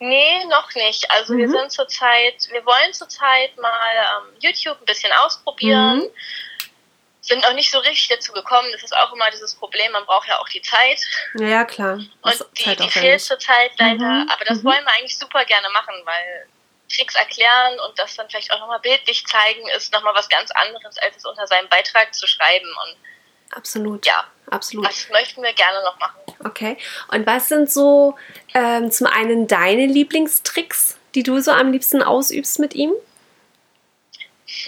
[0.00, 1.10] Nee, noch nicht.
[1.10, 1.38] Also mhm.
[1.38, 5.98] wir sind zurzeit, wir wollen zurzeit mal ähm, YouTube ein bisschen ausprobieren.
[5.98, 6.10] Mhm.
[7.28, 8.68] Sind noch nicht so richtig dazu gekommen.
[8.72, 10.98] Das ist auch immer dieses Problem, man braucht ja auch die Zeit.
[11.34, 12.00] Ja, klar.
[12.22, 14.24] Das Und die, die fehlt zurzeit leider.
[14.24, 14.30] Mhm.
[14.30, 14.64] Aber das mhm.
[14.64, 16.48] wollen wir eigentlich super gerne machen, weil
[16.88, 20.96] Tricks erklären und das dann vielleicht auch nochmal bildlich zeigen, ist nochmal was ganz anderes,
[20.98, 22.66] als es unter seinem Beitrag zu schreiben.
[22.84, 22.96] Und
[23.50, 24.06] Absolut.
[24.06, 24.86] Ja, absolut.
[24.86, 26.20] Das möchten wir gerne noch machen.
[26.44, 26.78] Okay.
[27.08, 28.16] Und was sind so
[28.54, 32.92] ähm, zum einen deine Lieblingstricks, die du so am liebsten ausübst mit ihm?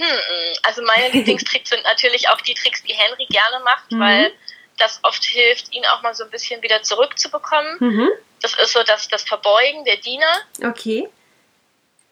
[0.00, 4.00] Hm, also meine Lieblingstricks sind natürlich auch die Tricks, die Henry gerne macht, mhm.
[4.00, 4.32] weil
[4.78, 7.76] das oft hilft, ihn auch mal so ein bisschen wieder zurückzubekommen.
[7.80, 8.08] Mhm.
[8.40, 10.40] Das ist so das, das Verbeugen der Diener.
[10.64, 11.08] Okay.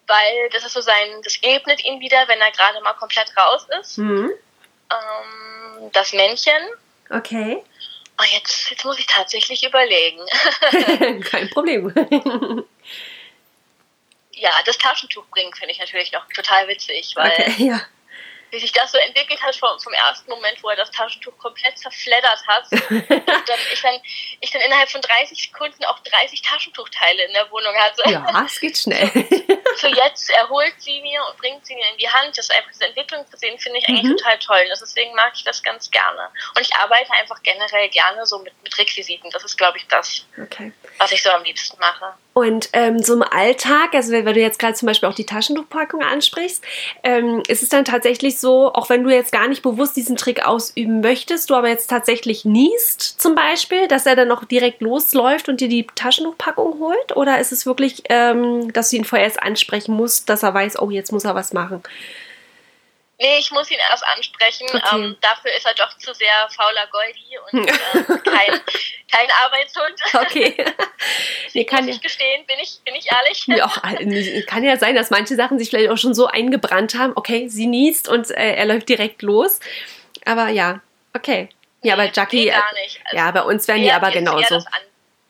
[0.06, 3.66] Weil das ist so sein, das ebnet ihn wieder, wenn er gerade mal komplett raus
[3.80, 3.98] ist.
[3.98, 4.32] Mhm.
[4.90, 6.62] Ähm, das Männchen.
[7.08, 7.62] Okay.
[8.20, 10.20] Oh, jetzt, jetzt muss ich tatsächlich überlegen.
[11.22, 11.92] Kein Problem.
[14.40, 17.80] ja, das Taschentuch bringen finde ich natürlich noch total witzig, weil okay, ja
[18.50, 21.78] wie sich das so entwickelt hat vom, vom ersten Moment, wo er das Taschentuch komplett
[21.78, 22.72] zerfleddert hat.
[22.90, 24.00] und dann ich, dann
[24.40, 28.02] ich dann innerhalb von 30 Sekunden auch 30 Taschentuchteile in der Wohnung hatte.
[28.10, 29.10] Ja, es geht schnell.
[29.76, 32.36] so jetzt, er holt sie mir und bringt sie mir in die Hand.
[32.36, 34.16] Das ist einfach diese Entwicklung zu sehen, finde ich eigentlich mhm.
[34.16, 34.64] total toll.
[34.70, 36.28] Deswegen mag ich das ganz gerne.
[36.54, 39.30] Und ich arbeite einfach generell gerne so mit, mit Requisiten.
[39.30, 40.72] Das ist, glaube ich, das, okay.
[40.98, 42.14] was ich so am liebsten mache.
[42.38, 45.26] Und ähm, so im Alltag, also wenn, wenn du jetzt gerade zum Beispiel auch die
[45.26, 46.62] Taschentuchpackung ansprichst,
[47.02, 50.46] ähm, ist es dann tatsächlich so, auch wenn du jetzt gar nicht bewusst diesen Trick
[50.46, 55.48] ausüben möchtest, du aber jetzt tatsächlich niest zum Beispiel, dass er dann noch direkt losläuft
[55.48, 57.16] und dir die Taschentuchpackung holt?
[57.16, 60.78] Oder ist es wirklich, ähm, dass du ihn vorher erst ansprechen musst, dass er weiß,
[60.78, 61.82] oh, jetzt muss er was machen?
[63.20, 64.68] Nee, ich muss ihn erst ansprechen.
[64.72, 64.80] Okay.
[64.92, 68.60] Ähm, dafür ist er doch zu sehr fauler Goldi und äh, kein,
[69.10, 70.00] kein Arbeitshund.
[70.14, 70.64] Okay.
[71.54, 73.46] Nee, kann muss ich gestehen, bin ich, bin ich ehrlich.
[73.46, 73.66] Ja,
[74.46, 77.14] kann ja sein, dass manche Sachen sich vielleicht auch schon so eingebrannt haben.
[77.16, 79.58] Okay, sie niest und äh, er läuft direkt los.
[80.24, 80.80] Aber ja,
[81.14, 81.48] okay.
[81.82, 82.44] Ja, aber Jackie.
[82.44, 83.00] Nee, gar nicht.
[83.04, 84.62] Also, ja, bei uns werden die aber genauso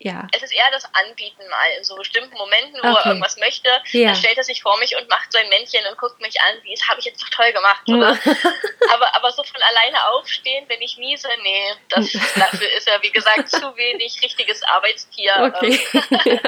[0.00, 0.28] ja.
[0.32, 3.00] Es ist eher das Anbieten mal in so bestimmten Momenten, wo okay.
[3.00, 3.68] er irgendwas möchte.
[3.90, 4.06] Ja.
[4.06, 6.56] Dann stellt er sich vor mich und macht so ein Männchen und guckt mich an,
[6.62, 8.11] wie es habe ich jetzt doch toll gemacht, oder?
[8.94, 13.11] aber, aber so von alleine aufstehen, wenn ich niese, nee, das, dafür ist er, wie
[13.11, 15.32] gesagt, zu wenig richtiges Arbeitstier.
[15.40, 15.80] Okay.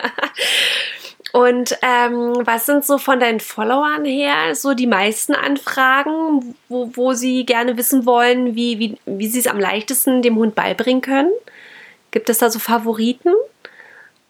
[1.32, 7.14] Und ähm, was sind so von deinen Followern her so die meisten Anfragen, wo, wo
[7.14, 11.32] sie gerne wissen wollen, wie, wie, wie sie es am leichtesten dem Hund beibringen können?
[12.10, 13.34] Gibt es da so Favoriten?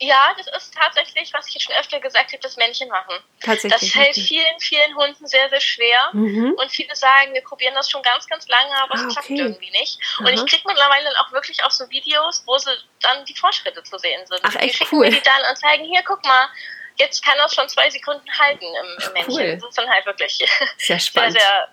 [0.02, 3.16] Ja, das ist tatsächlich, was ich jetzt schon öfter gesagt habe, das Männchen machen.
[3.40, 3.80] Tatsächlich.
[3.80, 6.08] Das fällt vielen, vielen Hunden sehr, sehr schwer.
[6.14, 6.54] Mhm.
[6.54, 9.40] Und viele sagen, wir probieren das schon ganz, ganz lange, aber ah, es klappt okay.
[9.40, 9.98] irgendwie nicht.
[10.20, 10.34] Und Aha.
[10.34, 12.70] ich kriege mittlerweile dann auch wirklich auch so Videos, wo sie
[13.02, 14.40] dann die Fortschritte zu sehen sind.
[14.42, 15.10] Ach, echt die schicken cool.
[15.10, 16.48] mir die dann und zeigen, hier, guck mal,
[16.96, 19.34] jetzt kann das schon zwei Sekunden halten im, im Männchen.
[19.34, 19.58] Cool.
[19.60, 20.38] Das ist dann halt wirklich
[20.78, 21.32] sehr spannend.
[21.32, 21.68] Sehr, sehr,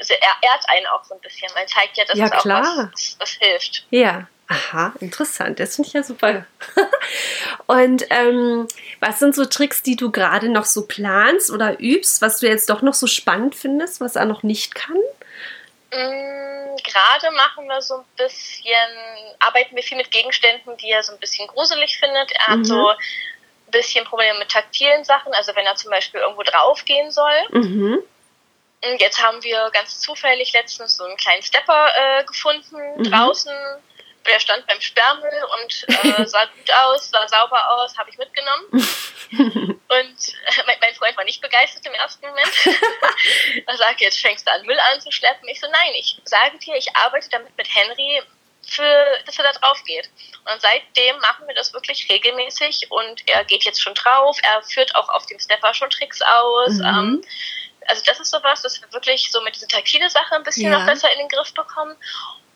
[0.00, 2.92] sehr, ehrt einen auch so ein bisschen, weil zeigt ja, dass ja, es auch was,
[2.92, 3.84] was, was hilft.
[3.90, 5.60] Ja, Aha, interessant.
[5.60, 6.44] Das finde ich ja super.
[7.68, 8.66] Und ähm,
[8.98, 12.68] was sind so Tricks, die du gerade noch so planst oder übst, was du jetzt
[12.68, 14.96] doch noch so spannend findest, was er noch nicht kann?
[15.92, 18.74] Mm, gerade machen wir so ein bisschen,
[19.38, 22.32] arbeiten wir viel mit Gegenständen, die er so ein bisschen gruselig findet.
[22.32, 22.58] Er mhm.
[22.58, 22.96] hat so ein
[23.70, 27.40] bisschen Probleme mit taktilen Sachen, also wenn er zum Beispiel irgendwo draufgehen soll.
[27.50, 28.02] Mhm.
[28.98, 33.10] Jetzt haben wir ganz zufällig letztens so einen kleinen Stepper äh, gefunden mhm.
[33.10, 33.52] draußen
[34.26, 38.66] der stand beim Sperrmüll und äh, sah gut aus, sah sauber aus, habe ich mitgenommen.
[38.72, 42.50] und äh, mein, mein, Freund war nicht begeistert im ersten Moment.
[43.66, 45.48] er sagt, jetzt fängst du an, Müll anzuschleppen.
[45.48, 48.22] Ich so, nein, ich sage dir, ich arbeite damit mit Henry,
[48.62, 50.10] für, dass er da drauf geht.
[50.52, 54.38] Und seitdem machen wir das wirklich regelmäßig und er geht jetzt schon drauf.
[54.42, 56.74] Er führt auch auf dem Stepper schon Tricks aus.
[56.74, 56.84] Mhm.
[56.84, 57.24] Ähm,
[57.90, 60.78] also das ist sowas, dass wir wirklich so mit dieser taktile Sache ein bisschen ja.
[60.78, 61.96] noch besser in den Griff bekommen.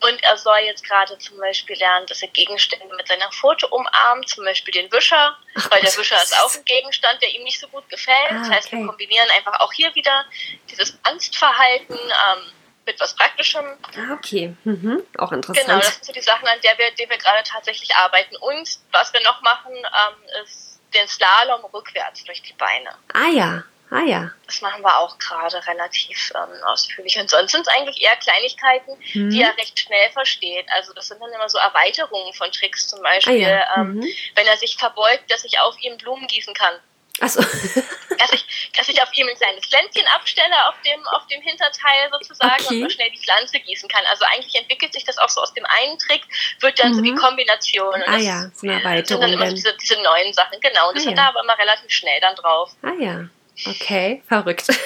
[0.00, 4.28] Und er soll jetzt gerade zum Beispiel lernen, dass er Gegenstände mit seiner Pfote umarmt,
[4.28, 7.58] zum Beispiel den Wischer, Ach, weil der Wischer ist auch ein Gegenstand, der ihm nicht
[7.58, 8.30] so gut gefällt.
[8.30, 8.78] Ah, das heißt, okay.
[8.78, 10.24] wir kombinieren einfach auch hier wieder
[10.70, 12.52] dieses Angstverhalten ähm,
[12.84, 13.64] mit was Praktischem.
[13.96, 14.54] Ah, okay.
[14.64, 15.02] Mhm.
[15.16, 15.66] Auch interessant.
[15.66, 18.36] Genau, das sind so die Sachen, an der wir, die wir gerade tatsächlich arbeiten.
[18.36, 22.94] Und was wir noch machen, ähm, ist den Slalom rückwärts durch die Beine.
[23.12, 24.30] Ah ja, Ah ja.
[24.46, 27.18] Das machen wir auch gerade relativ ähm, ausführlich.
[27.18, 29.30] Und sonst sind es eigentlich eher Kleinigkeiten, mhm.
[29.30, 30.66] die er recht schnell versteht.
[30.74, 33.44] Also das sind dann immer so Erweiterungen von Tricks zum Beispiel.
[33.44, 33.76] Ah ja.
[33.76, 34.06] ähm, mhm.
[34.34, 36.74] Wenn er sich verbeugt, dass ich auf ihm Blumen gießen kann.
[37.20, 37.40] Achso.
[38.18, 42.10] dass, ich, dass ich auf ihm ein kleines Pflänzchen abstelle, auf dem, auf dem Hinterteil
[42.10, 42.82] sozusagen okay.
[42.82, 44.02] und schnell die Pflanze gießen kann.
[44.10, 46.22] Also eigentlich entwickelt sich das auch so aus dem einen Trick,
[46.60, 46.94] wird dann mhm.
[46.94, 47.18] so die mhm.
[47.18, 47.94] Kombination.
[47.94, 49.04] Und ah ja, so eine Erweiterung.
[49.06, 50.88] Sind dann immer diese, diese neuen Sachen, genau.
[50.88, 51.24] Und das ah, sind ja.
[51.24, 52.72] da aber immer relativ schnell dann drauf.
[52.82, 53.28] Ah ja,
[53.66, 54.68] okay, verrückt.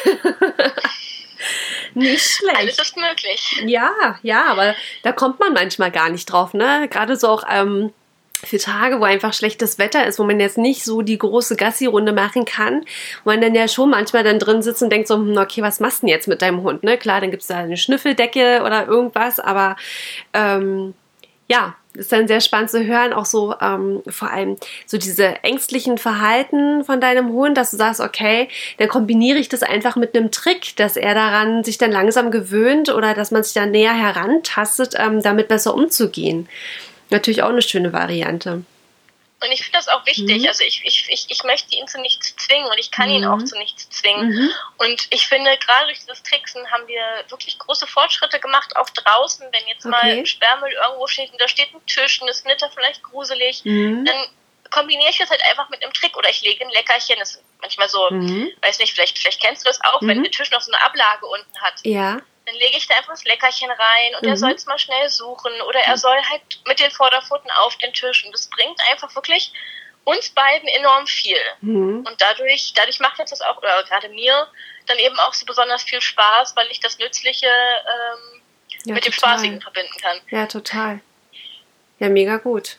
[1.95, 2.57] Nicht schlecht.
[2.57, 3.63] Alles ist möglich.
[3.67, 6.89] Ja, ja, aber da kommt man manchmal gar nicht drauf, ne?
[6.91, 7.93] Gerade so auch ähm,
[8.45, 12.13] für Tage, wo einfach schlechtes Wetter ist, wo man jetzt nicht so die große Gassi-Runde
[12.13, 12.85] machen kann,
[13.25, 15.81] wo man dann ja schon manchmal dann drin sitzt und denkt so, hm, okay, was
[15.81, 16.83] machst du denn jetzt mit deinem Hund?
[16.85, 16.99] Ne?
[16.99, 19.77] Klar, dann gibt es da eine Schnüffeldecke oder irgendwas, aber
[20.35, 20.95] ähm,
[21.49, 24.57] ja, ist dann sehr spannend zu hören, auch so ähm, vor allem
[24.87, 29.63] so diese ängstlichen Verhalten von deinem Hund, dass du sagst, okay, dann kombiniere ich das
[29.63, 33.55] einfach mit einem Trick, dass er daran sich dann langsam gewöhnt oder dass man sich
[33.55, 36.49] dann näher herantastet, ähm, damit besser umzugehen.
[37.11, 38.63] Natürlich auch eine schöne Variante.
[39.41, 40.43] Und ich finde das auch wichtig.
[40.43, 40.49] Mhm.
[40.49, 43.17] Also ich, ich, ich, ich möchte ihn zu nichts zwingen und ich kann mhm.
[43.17, 44.31] ihn auch zu nichts zwingen.
[44.31, 44.51] Mhm.
[44.79, 49.47] Und ich finde, gerade durch dieses Tricksen haben wir wirklich große Fortschritte gemacht, auch draußen,
[49.53, 49.91] wenn jetzt okay.
[49.91, 54.05] mal Sperrmüll irgendwo steht und da steht ein Tisch und findet er vielleicht gruselig, mhm.
[54.05, 54.17] dann
[54.71, 57.17] kombiniere ich das halt einfach mit einem Trick oder ich lege ein Leckerchen.
[57.19, 58.51] Das ist manchmal so, mhm.
[58.63, 60.25] weiß nicht, vielleicht, vielleicht kennst du das auch, wenn mhm.
[60.25, 61.75] der Tisch noch so eine Ablage unten hat.
[61.85, 64.31] Ja dann lege ich da einfach das Leckerchen rein und mhm.
[64.31, 67.93] er soll es mal schnell suchen oder er soll halt mit den Vorderpfoten auf den
[67.93, 69.53] Tisch und das bringt einfach wirklich
[70.05, 71.37] uns beiden enorm viel.
[71.61, 72.07] Mhm.
[72.07, 74.49] Und dadurch, dadurch macht jetzt das auch, oder gerade mir,
[74.87, 78.41] dann eben auch so besonders viel Spaß, weil ich das Nützliche ähm,
[78.85, 79.11] ja, mit total.
[79.11, 80.21] dem Spaßigen verbinden kann.
[80.31, 81.01] Ja, total.
[81.99, 82.79] Ja, mega gut.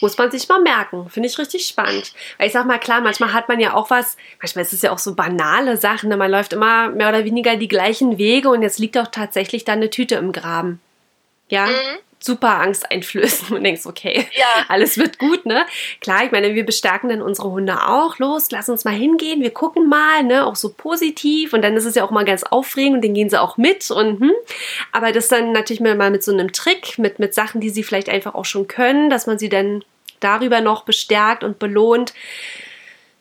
[0.00, 1.08] Muss man sich mal merken.
[1.08, 2.12] Finde ich richtig spannend.
[2.38, 4.92] Weil ich sag mal, klar, manchmal hat man ja auch was, manchmal ist es ja
[4.92, 6.10] auch so banale Sachen.
[6.10, 6.16] Ne?
[6.16, 9.72] Man läuft immer mehr oder weniger die gleichen Wege und jetzt liegt auch tatsächlich da
[9.72, 10.80] eine Tüte im Graben.
[11.48, 11.98] Ja, mhm.
[12.26, 14.44] Super angsteinflößend und denkst, okay, ja.
[14.68, 15.66] alles wird gut, ne?
[16.00, 18.18] Klar, ich meine, wir bestärken dann unsere Hunde auch.
[18.18, 20.46] Los, lass uns mal hingehen, wir gucken mal, ne?
[20.46, 23.30] Auch so positiv und dann ist es ja auch mal ganz aufregend und dann gehen
[23.30, 24.32] sie auch mit und hm.
[24.92, 28.08] Aber das dann natürlich mal mit so einem Trick, mit, mit Sachen, die sie vielleicht
[28.08, 29.84] einfach auch schon können, dass man sie dann
[30.20, 32.12] darüber noch bestärkt und belohnt.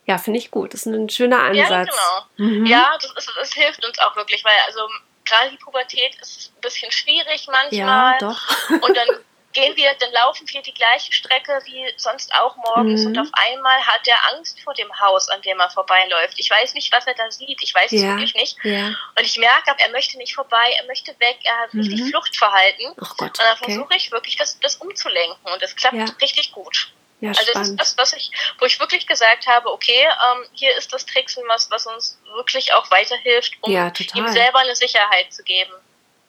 [0.06, 0.74] Ja, finde ich gut.
[0.74, 1.70] Das ist ein schöner Ansatz.
[1.70, 2.50] Ja, genau.
[2.50, 2.66] Mhm.
[2.66, 4.82] Ja, das, ist, das hilft uns auch wirklich, weil also
[5.26, 7.72] gerade die Pubertät ist ein bisschen schwierig manchmal.
[7.72, 8.42] Ja, doch.
[8.70, 9.08] Und dann
[9.56, 13.08] gehen wir, dann laufen wir die gleiche Strecke wie sonst auch morgens mhm.
[13.08, 16.38] und auf einmal hat er Angst vor dem Haus, an dem er vorbeiläuft.
[16.38, 17.64] Ich weiß nicht, was er da sieht.
[17.64, 18.00] Ich weiß ja.
[18.00, 18.58] es wirklich nicht.
[18.64, 18.88] Ja.
[18.88, 22.10] Und ich merke, er möchte nicht vorbei, er möchte weg, er hat richtig mhm.
[22.10, 22.94] Fluchtverhalten.
[23.02, 23.98] Oh Gott, und dann versuche okay.
[23.98, 26.06] ich wirklich, das, das umzulenken und das klappt ja.
[26.22, 26.92] richtig gut.
[27.22, 30.76] Ja, also das ist das, was ich, wo ich wirklich gesagt habe, okay, ähm, hier
[30.78, 35.44] ist das Tricksen, was, was uns wirklich auch weiterhilft, um ihm selber eine Sicherheit zu
[35.44, 35.72] geben.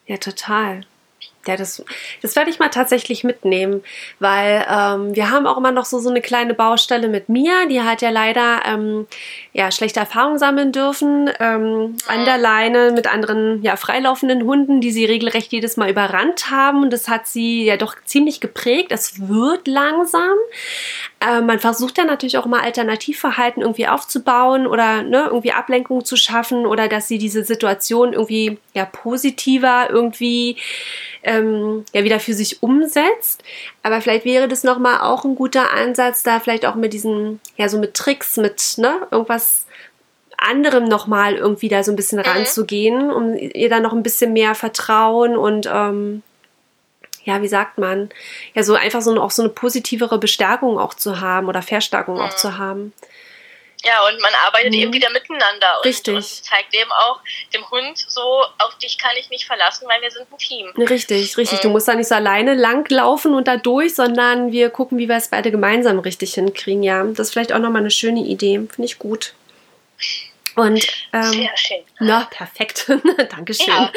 [0.06, 0.86] Ja, total.
[1.48, 1.84] Ja, das,
[2.22, 3.82] das werde ich mal tatsächlich mitnehmen,
[4.18, 7.82] weil ähm, wir haben auch immer noch so, so eine kleine Baustelle mit Mia, die
[7.82, 9.06] hat ja leider ähm,
[9.52, 14.90] ja, schlechte Erfahrungen sammeln dürfen ähm, an der Leine mit anderen ja, freilaufenden Hunden, die
[14.90, 18.92] sie regelrecht jedes Mal überrannt haben und das hat sie ja doch ziemlich geprägt.
[18.92, 20.36] Es wird langsam.
[21.20, 26.16] Äh, man versucht dann natürlich auch mal Alternativverhalten irgendwie aufzubauen oder ne, irgendwie Ablenkung zu
[26.16, 30.56] schaffen oder dass sie diese Situation irgendwie ja positiver irgendwie
[31.22, 33.42] ähm, ja wieder für sich umsetzt.
[33.82, 37.68] Aber vielleicht wäre das nochmal auch ein guter Ansatz, da vielleicht auch mit diesen, ja,
[37.68, 39.66] so mit Tricks, mit ne, irgendwas
[40.38, 42.26] anderem nochmal irgendwie da so ein bisschen mhm.
[42.26, 46.22] ranzugehen, um ihr dann noch ein bisschen mehr Vertrauen und ähm,
[47.26, 48.08] ja, wie sagt man,
[48.54, 52.22] ja, so einfach so auch so eine positivere Bestärkung auch zu haben oder Verstärkung mhm.
[52.22, 52.92] auch zu haben.
[53.84, 54.78] Ja, und man arbeitet mhm.
[54.78, 55.76] eben wieder miteinander.
[55.78, 56.14] Und, Richtig.
[56.14, 57.20] Und zeigt eben auch
[57.52, 58.22] dem Hund so,
[58.58, 60.68] auf dich kann ich nicht verlassen, weil wir sind ein Team.
[60.88, 61.58] Richtig, richtig.
[61.58, 61.62] Mhm.
[61.62, 65.16] Du musst da nicht so alleine langlaufen und da durch, sondern wir gucken, wie wir
[65.16, 66.84] es beide gemeinsam richtig hinkriegen.
[66.84, 68.54] Ja, das ist vielleicht auch nochmal eine schöne Idee.
[68.54, 69.34] Finde ich gut.
[70.56, 71.82] Und, ähm, Sehr schön.
[71.98, 72.90] Na, perfekt.
[73.30, 73.66] Dankeschön.
[73.68, 73.92] Ja,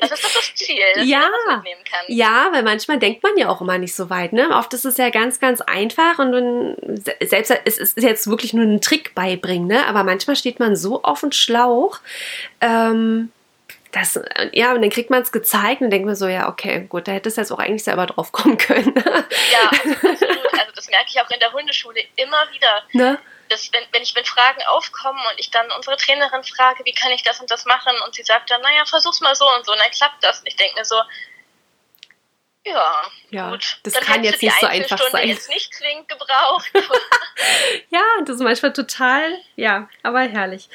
[0.00, 2.00] das ist doch das Ziel, dass ja, man mitnehmen kann.
[2.08, 4.32] Ja, weil manchmal denkt man ja auch immer nicht so weit.
[4.32, 4.48] Ne?
[4.50, 8.64] Oft ist es ja ganz, ganz einfach und wenn, selbst es ist jetzt wirklich nur
[8.64, 9.86] ein Trick beibringen, ne?
[9.86, 12.00] aber manchmal steht man so auf dem Schlauch.
[12.62, 13.30] Ähm,
[13.92, 14.18] das,
[14.52, 17.12] ja, und dann kriegt man es gezeigt und denkt man so, ja, okay, gut, da
[17.12, 18.94] hätte es jetzt auch eigentlich selber drauf kommen können.
[18.96, 20.22] ja, absolut.
[20.22, 22.82] Also das merke ich auch in der Hundeschule immer wieder.
[22.92, 23.18] Ne?
[23.50, 27.12] Das, wenn, wenn ich mit Fragen aufkomme und ich dann unsere Trainerin frage, wie kann
[27.12, 29.72] ich das und das machen und sie sagt dann, naja, versuch's mal so und so
[29.72, 30.40] und dann klappt das.
[30.40, 30.96] Und ich denke mir so,
[32.64, 33.80] Ja, ja gut.
[33.82, 35.28] Das Dann kann jetzt nicht so einfach sein.
[35.28, 36.70] jetzt nicht zwingend gebraucht.
[37.90, 40.68] ja, das ist manchmal total, ja, aber herrlich.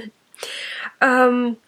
[1.00, 1.58] ähm,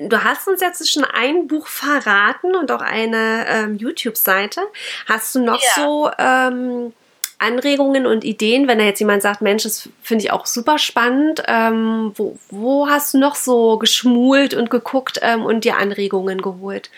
[0.00, 4.60] du hast uns jetzt schon ein Buch verraten und auch eine ähm, YouTube-Seite.
[5.06, 5.70] Hast du noch ja.
[5.76, 6.94] so ähm,
[7.38, 11.42] Anregungen und Ideen, wenn da jetzt jemand sagt, Mensch, das finde ich auch super spannend.
[11.46, 16.90] Ähm, wo, wo, hast du noch so geschmult und geguckt ähm, und dir Anregungen geholt?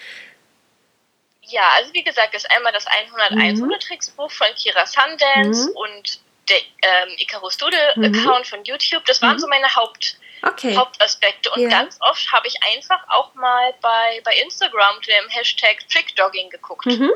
[1.43, 3.71] Ja, also wie gesagt, das ist einmal das 101 mhm.
[3.81, 5.77] Tricks-Buch von Kira Sundance mhm.
[5.77, 8.49] und der ähm, Icarus Doodle-Account mhm.
[8.49, 9.05] von YouTube.
[9.05, 9.41] Das waren mhm.
[9.41, 10.77] so meine Haupt, okay.
[10.77, 11.51] Hauptaspekte.
[11.51, 11.69] Und ja.
[11.69, 16.87] ganz oft habe ich einfach auch mal bei, bei Instagram unter dem Hashtag Trickdogging geguckt.
[16.87, 17.11] Mhm.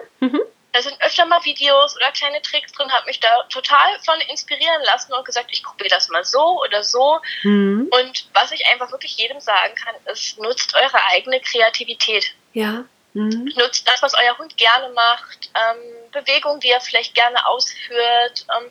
[0.75, 4.83] Da sind öfter mal Videos oder kleine Tricks drin, habe mich da total von inspirieren
[4.83, 7.21] lassen und gesagt, ich probiere das mal so oder so.
[7.45, 7.89] Mhm.
[7.93, 12.35] Und was ich einfach wirklich jedem sagen kann, ist, nutzt eure eigene Kreativität.
[12.55, 12.85] Ja.
[13.13, 13.53] Mhm.
[13.57, 18.45] Nutzt das, was euer Hund gerne macht, ähm, Bewegungen, die er vielleicht gerne ausführt.
[18.59, 18.69] Ähm,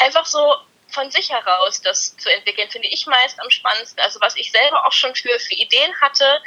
[0.00, 0.54] einfach so
[0.88, 4.04] von sich heraus das zu entwickeln, finde ich meist am spannendsten.
[4.04, 6.42] Also was ich selber auch schon für, für Ideen hatte,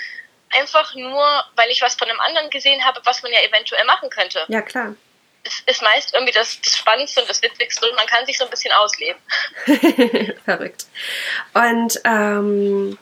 [0.58, 4.10] einfach nur, weil ich was von einem anderen gesehen habe, was man ja eventuell machen
[4.10, 4.44] könnte.
[4.48, 4.96] Ja, klar.
[5.44, 8.46] Es ist meist irgendwie das, das Spannendste und das Witzigste und man kann sich so
[8.46, 9.22] ein bisschen ausleben.
[10.46, 10.86] Verrückt.
[11.54, 12.98] Und ähm,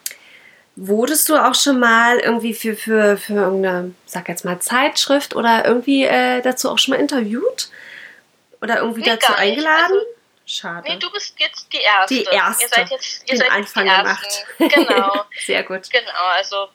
[0.76, 5.66] wurdest du auch schon mal irgendwie für, für, für irgendeine, sag jetzt mal, Zeitschrift oder
[5.66, 7.70] irgendwie äh, dazu auch schon mal interviewt?
[8.62, 9.94] Oder irgendwie nee, dazu eingeladen?
[9.94, 10.06] Also,
[10.46, 10.90] Schade.
[10.90, 12.16] Nee, du bist jetzt die Erste.
[12.16, 12.64] Die Erste.
[12.64, 14.46] Ihr seid jetzt ihr den seid Anfang gemacht.
[14.60, 15.26] Genau.
[15.46, 15.90] Sehr gut.
[15.90, 16.68] Genau, also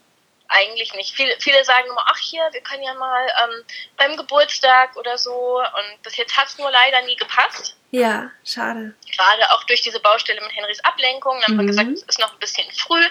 [0.49, 1.15] eigentlich nicht.
[1.15, 3.65] Viele, viele sagen immer, ach hier, wir können ja mal ähm,
[3.97, 5.59] beim Geburtstag oder so.
[5.61, 7.77] Und bis jetzt hat es nur leider nie gepasst.
[7.91, 8.95] Ja, schade.
[9.15, 11.41] Gerade auch durch diese Baustelle mit Henrys Ablenkung.
[11.41, 11.59] Dann mhm.
[11.59, 13.05] haben wir gesagt, es ist noch ein bisschen früh.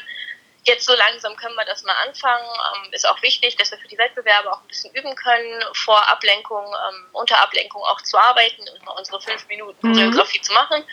[0.64, 2.50] Jetzt so langsam können wir das mal anfangen.
[2.86, 6.08] Ähm, ist auch wichtig, dass wir für die Wettbewerbe auch ein bisschen üben können, vor
[6.10, 10.14] Ablenkung, ähm, unter Ablenkung auch zu arbeiten und mal unsere fünf Minuten mhm.
[10.42, 10.84] zu machen.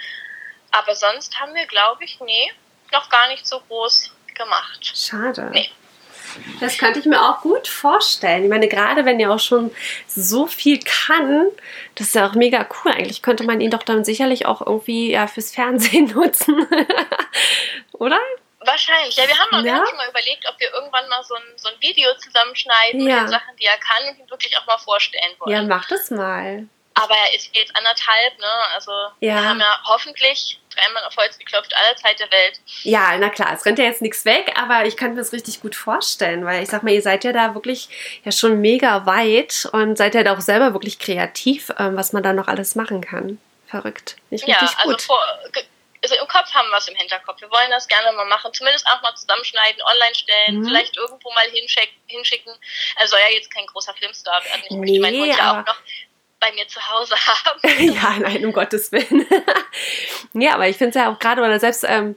[0.71, 2.53] Aber sonst haben wir, glaube ich, nee,
[2.93, 4.93] noch gar nicht so groß gemacht.
[4.97, 5.51] Schade.
[5.53, 5.71] Nee.
[6.61, 8.45] Das könnte ich mir auch gut vorstellen.
[8.45, 9.75] Ich meine, gerade wenn ihr auch schon
[10.07, 11.47] so viel kann,
[11.95, 12.93] das ist ja auch mega cool.
[12.93, 16.67] Eigentlich könnte man ihn doch dann sicherlich auch irgendwie ja, fürs Fernsehen nutzen.
[17.93, 18.19] Oder?
[18.61, 19.17] Wahrscheinlich.
[19.17, 19.65] Ja, wir haben, auch, ja?
[19.65, 23.01] wir haben schon mal überlegt, ob wir irgendwann mal so ein, so ein Video zusammenschneiden
[23.01, 23.15] ja.
[23.15, 25.53] mit den Sachen, die er kann und ihn wirklich auch mal vorstellen wollen.
[25.53, 26.67] Ja, mach das mal.
[26.95, 28.53] Aber er ist jetzt anderthalb, ne?
[28.75, 29.35] Also ja.
[29.35, 32.61] wir haben ja hoffentlich dreimal auf Holz geklopft, aller Zeit der Welt.
[32.83, 35.61] Ja, na klar, es rennt ja jetzt nichts weg, aber ich kann mir das richtig
[35.61, 37.89] gut vorstellen, weil ich sag mal, ihr seid ja da wirklich
[38.25, 42.23] ja schon mega weit und seid ja da auch selber wirklich kreativ, ähm, was man
[42.23, 43.41] da noch alles machen kann.
[43.67, 44.17] Verrückt.
[44.31, 45.03] Nicht ja, richtig also gut.
[45.03, 45.21] Vor,
[46.05, 47.41] also im Kopf haben wir es im Hinterkopf.
[47.41, 48.53] Wir wollen das gerne mal machen.
[48.53, 50.65] Zumindest auch mal zusammenschneiden, online stellen, mhm.
[50.67, 52.53] vielleicht irgendwo mal hinschicken.
[52.97, 54.63] Er soll ja jetzt kein großer Filmstar werden.
[54.65, 55.77] Ich nee, möchte meinen Hund ja auch noch
[56.45, 57.61] bei mir zu Hause haben.
[57.95, 59.27] ja, nein, um Gottes Willen.
[60.35, 62.17] ja, aber ich finde es ja auch gerade, oder selbst, ähm,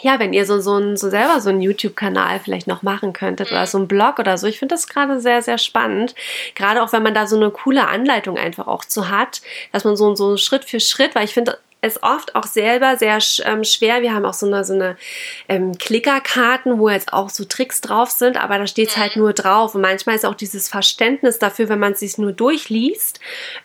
[0.00, 3.50] ja, wenn ihr so, so, ein, so selber so einen YouTube-Kanal vielleicht noch machen könntet
[3.50, 3.56] mhm.
[3.56, 6.14] oder so einen Blog oder so, ich finde das gerade sehr, sehr spannend.
[6.54, 9.96] Gerade auch, wenn man da so eine coole Anleitung einfach auch zu hat, dass man
[9.96, 14.02] so, so Schritt für Schritt, weil ich finde, es oft auch selber sehr ähm, schwer.
[14.02, 14.96] Wir haben auch so eine, so eine
[15.48, 19.22] ähm, Klickerkarten, wo jetzt auch so Tricks drauf sind, aber da steht es halt mhm.
[19.22, 19.74] nur drauf.
[19.74, 23.20] Und manchmal ist auch dieses Verständnis dafür, wenn man es sich nur durchliest,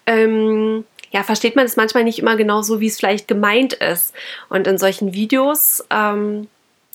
[0.07, 4.13] ähm, ja, versteht man es manchmal nicht immer genau so, wie es vielleicht gemeint ist.
[4.49, 6.47] Und in solchen Videos, ähm,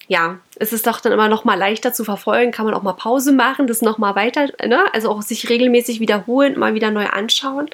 [0.09, 2.93] ja, ist es doch dann immer noch mal leichter zu verfolgen, kann man auch mal
[2.93, 4.85] Pause machen, das noch mal weiter, ne?
[4.93, 7.71] also auch sich regelmäßig wiederholen, mal wieder neu anschauen.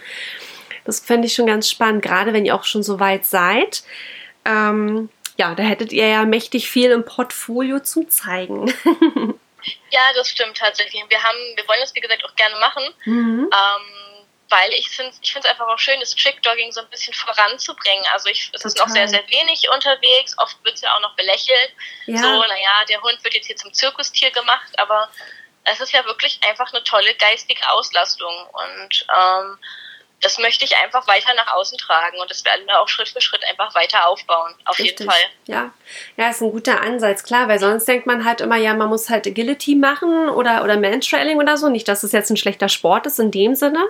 [0.89, 3.83] Das fände ich schon ganz spannend, gerade wenn ihr auch schon so weit seid.
[4.47, 8.67] Ähm, ja, da hättet ihr ja mächtig viel im Portfolio zum Zeigen.
[9.91, 11.05] ja, das stimmt tatsächlich.
[11.11, 12.83] Wir haben, wir wollen das wie gesagt auch gerne machen.
[13.05, 13.51] Mhm.
[13.53, 18.07] Ähm, weil ich finde ich es einfach auch schön, das Trickdogging so ein bisschen voranzubringen.
[18.15, 18.69] Also ich, es Total.
[18.69, 20.39] ist noch sehr, sehr wenig unterwegs.
[20.39, 21.75] Oft wird es ja auch noch belächelt.
[22.07, 22.17] Ja.
[22.17, 25.11] So, naja, der Hund wird jetzt hier zum Zirkustier gemacht, aber
[25.65, 28.35] es ist ja wirklich einfach eine tolle geistige Auslastung.
[28.53, 29.59] Und ähm,
[30.21, 33.21] das möchte ich einfach weiter nach außen tragen und das werden wir auch Schritt für
[33.21, 34.53] Schritt einfach weiter aufbauen.
[34.65, 35.01] Auf Richtig.
[35.01, 35.21] jeden Fall.
[35.47, 35.71] Ja.
[36.17, 39.09] ja, ist ein guter Ansatz, klar, weil sonst denkt man halt immer, ja, man muss
[39.09, 41.69] halt Agility machen oder, oder Mantrailing oder so.
[41.69, 43.85] Nicht, dass es jetzt ein schlechter Sport ist in dem Sinne,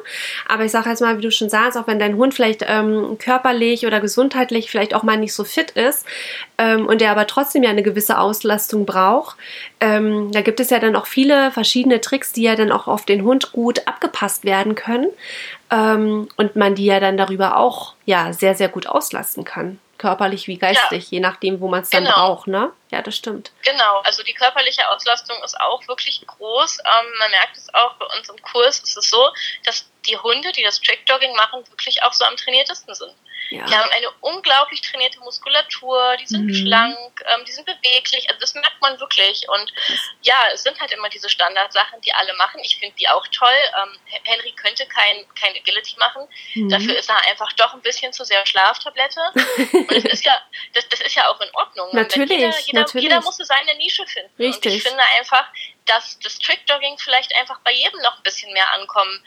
[0.47, 3.17] aber ich sage jetzt mal, wie du schon sagst, auch wenn dein Hund vielleicht ähm,
[3.19, 6.07] körperlich oder gesundheitlich vielleicht auch mal nicht so fit ist
[6.59, 9.39] ähm, und der aber trotzdem ja eine gewisse Auslastung braucht,
[9.81, 13.07] ähm, da gibt es ja dann auch viele verschiedene Tricks, die ja dann auch auf
[13.07, 15.09] den Hund gut abgepasst werden können
[15.71, 19.81] ähm, und man die ja dann darüber auch ja sehr, sehr gut auslasten kann.
[19.99, 21.17] körperlich wie geistig, ja.
[21.17, 22.15] je nachdem, wo man es dann genau.
[22.15, 22.73] braucht, ne?
[22.91, 23.51] Ja, das stimmt.
[23.63, 26.79] Genau, also die körperliche Auslastung ist auch wirklich groß.
[26.79, 29.29] Ähm, man merkt es auch bei uns im Kurs, ist es so,
[29.65, 33.13] dass die Hunde, die das Trick-Dogging machen, wirklich auch so am trainiertesten sind.
[33.51, 33.65] Ja.
[33.65, 36.55] Die haben eine unglaublich trainierte Muskulatur, die sind mhm.
[36.55, 39.49] schlank, ähm, die sind beweglich, also das merkt man wirklich.
[39.49, 39.73] Und
[40.23, 42.61] ja, es sind halt immer diese Standardsachen, die alle machen.
[42.63, 43.49] Ich finde die auch toll.
[43.83, 46.29] Ähm, Henry könnte kein, kein Agility machen.
[46.55, 46.69] Mhm.
[46.69, 49.21] Dafür ist er einfach doch ein bisschen zu sehr Schlaftablette.
[49.73, 50.39] Und das ist ja,
[50.75, 51.89] das, das ist ja auch in Ordnung.
[51.93, 53.05] Natürlich, jeder, jeder, natürlich.
[53.05, 54.31] jeder muss seine Nische finden.
[54.39, 54.73] Richtig.
[54.73, 55.47] Und ich finde einfach,
[55.87, 59.25] dass das Trickdogging vielleicht einfach bei jedem noch ein bisschen mehr ankommen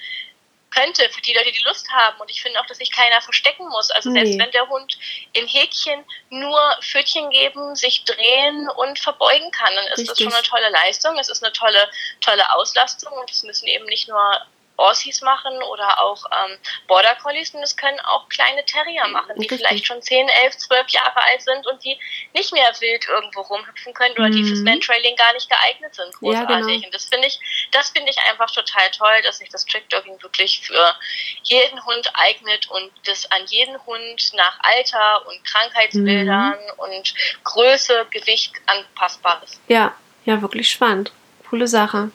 [0.71, 2.19] könnte für die Leute, die Lust haben.
[2.19, 3.91] Und ich finde auch, dass sich keiner verstecken muss.
[3.91, 4.97] Also selbst wenn der Hund
[5.33, 10.07] in Häkchen nur Pfötchen geben, sich drehen und verbeugen kann, dann ist Richtig.
[10.07, 11.17] das schon eine tolle Leistung.
[11.19, 11.89] Es ist eine tolle,
[12.21, 14.41] tolle Auslastung und es müssen eben nicht nur
[14.81, 16.57] Aussies machen oder auch ähm,
[16.87, 19.59] Border Collies und das können auch kleine Terrier machen, die Richtig.
[19.59, 21.97] vielleicht schon 10, 11, 12 Jahre alt sind und die
[22.33, 24.33] nicht mehr wild irgendwo rumhüpfen können oder mhm.
[24.33, 24.65] die fürs mhm.
[24.65, 26.13] Mantrailing gar nicht geeignet sind.
[26.15, 26.49] Großartig.
[26.49, 26.85] Ja, genau.
[26.85, 27.39] Und das finde ich,
[27.71, 30.95] das finde ich einfach total toll, dass sich das Trickdogging wirklich für
[31.43, 36.79] jeden Hund eignet und das an jeden Hund nach Alter und Krankheitsbildern mhm.
[36.79, 37.13] und
[37.43, 39.59] Größe, Gewicht anpassbar ist.
[39.67, 41.11] Ja, ja, wirklich spannend.
[41.49, 42.11] Coole Sache.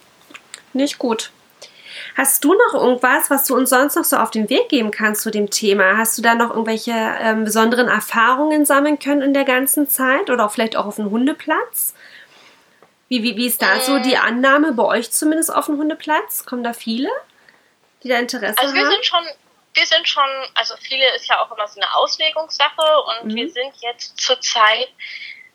[0.72, 1.30] Nicht gut.
[2.16, 5.20] Hast du noch irgendwas, was du uns sonst noch so auf den Weg geben kannst
[5.20, 5.98] zu dem Thema?
[5.98, 10.48] Hast du da noch irgendwelche ähm, besonderen Erfahrungen sammeln können in der ganzen Zeit oder
[10.48, 11.94] vielleicht auch auf dem Hundeplatz?
[13.08, 16.46] Wie, wie, wie ist da so die Annahme bei euch zumindest auf dem Hundeplatz?
[16.46, 17.10] Kommen da viele,
[18.02, 18.92] die da Interesse also wir haben?
[18.92, 19.24] Sind schon,
[19.74, 23.36] wir sind schon, also viele ist ja auch immer so eine Auslegungssache und mhm.
[23.36, 24.88] wir sind jetzt zurzeit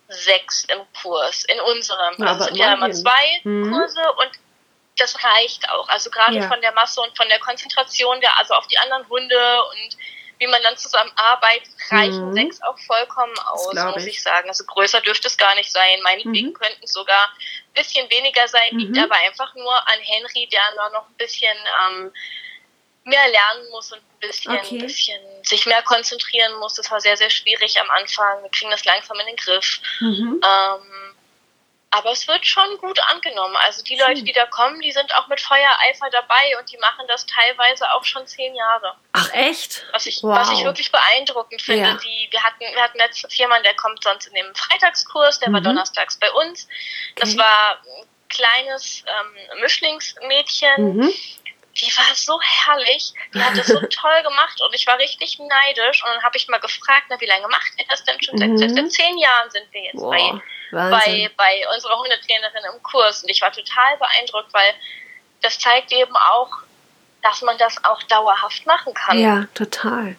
[0.09, 2.16] sechs im Kurs in unserem.
[2.20, 3.72] Ja, also es sind ja immer zwei mhm.
[3.72, 4.30] Kurse und
[4.97, 5.87] das reicht auch.
[5.89, 6.47] Also gerade ja.
[6.47, 9.97] von der Masse und von der Konzentration der, also auf die anderen Hunde und
[10.41, 12.33] wie man dann zusammen arbeitet, reichen mhm.
[12.33, 14.15] sechs auch vollkommen aus, muss ich.
[14.15, 14.23] ich.
[14.23, 14.49] sagen.
[14.49, 16.01] Also größer dürfte es gar nicht sein.
[16.01, 16.53] Meinetwegen mhm.
[16.53, 19.03] könnten es sogar ein bisschen weniger sein, liegt mhm.
[19.03, 20.61] aber einfach nur an Henry, der
[20.91, 22.11] noch ein bisschen ähm,
[23.03, 24.77] mehr lernen muss und ein bisschen, okay.
[24.77, 26.73] ein bisschen sich mehr konzentrieren muss.
[26.73, 28.41] Das war sehr, sehr schwierig am Anfang.
[28.41, 29.79] Wir kriegen das langsam in den Griff.
[29.99, 30.41] Mhm.
[30.43, 31.15] Ähm,
[31.91, 33.55] aber es wird schon gut angenommen.
[33.65, 37.05] Also die Leute, die da kommen, die sind auch mit Feuereifer dabei und die machen
[37.07, 38.95] das teilweise auch schon zehn Jahre.
[39.11, 39.85] Ach echt?
[39.91, 40.37] Was ich, wow.
[40.37, 41.89] was ich wirklich beeindruckend finde.
[41.89, 41.93] Ja.
[41.95, 45.53] Die, wir hatten, wir hatten letztens jemanden, der kommt sonst in dem Freitagskurs, der mhm.
[45.53, 46.67] war donnerstags bei uns.
[47.17, 47.39] Das okay.
[47.39, 50.95] war ein kleines ähm, Mischlingsmädchen.
[50.95, 51.13] Mhm
[51.75, 56.03] die war so herrlich, die hat das so toll gemacht und ich war richtig neidisch
[56.03, 58.35] und dann habe ich mal gefragt, na wie lange macht ihr das denn schon?
[58.35, 58.57] Mhm.
[58.57, 60.41] Seit, seit, zehn Jahren sind wir jetzt Boah, bei,
[60.72, 64.74] bei, bei unserer Hundetrainerin im Kurs und ich war total beeindruckt, weil
[65.41, 66.49] das zeigt eben auch,
[67.22, 69.19] dass man das auch dauerhaft machen kann.
[69.19, 70.15] Ja, total.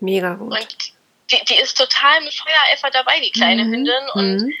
[0.00, 0.52] Mega gut.
[0.52, 0.92] Und
[1.30, 3.72] die, die ist total mit Feuereifer dabei, die kleine mhm.
[3.72, 4.54] Hündin und mhm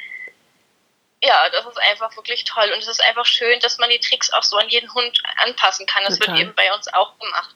[1.22, 2.70] ja, das ist einfach wirklich toll.
[2.74, 5.86] Und es ist einfach schön, dass man die Tricks auch so an jeden Hund anpassen
[5.86, 6.02] kann.
[6.04, 6.34] Das Total.
[6.34, 7.54] wird eben bei uns auch gemacht.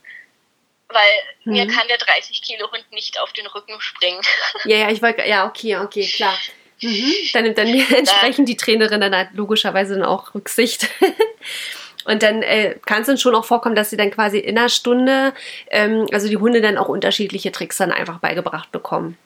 [0.88, 1.10] Weil
[1.44, 1.52] mhm.
[1.52, 4.22] mir kann der 30 Kilo Hund nicht auf den Rücken springen.
[4.64, 6.38] Ja, ja, ich wollte, ja, okay, okay, klar.
[6.80, 7.12] Mhm.
[7.32, 10.88] Dann nimmt dann entsprechend die Trainerin dann halt logischerweise dann auch Rücksicht.
[12.04, 14.68] Und dann äh, kann es dann schon auch vorkommen, dass sie dann quasi in einer
[14.68, 15.34] Stunde,
[15.70, 19.18] ähm, also die Hunde dann auch unterschiedliche Tricks dann einfach beigebracht bekommen.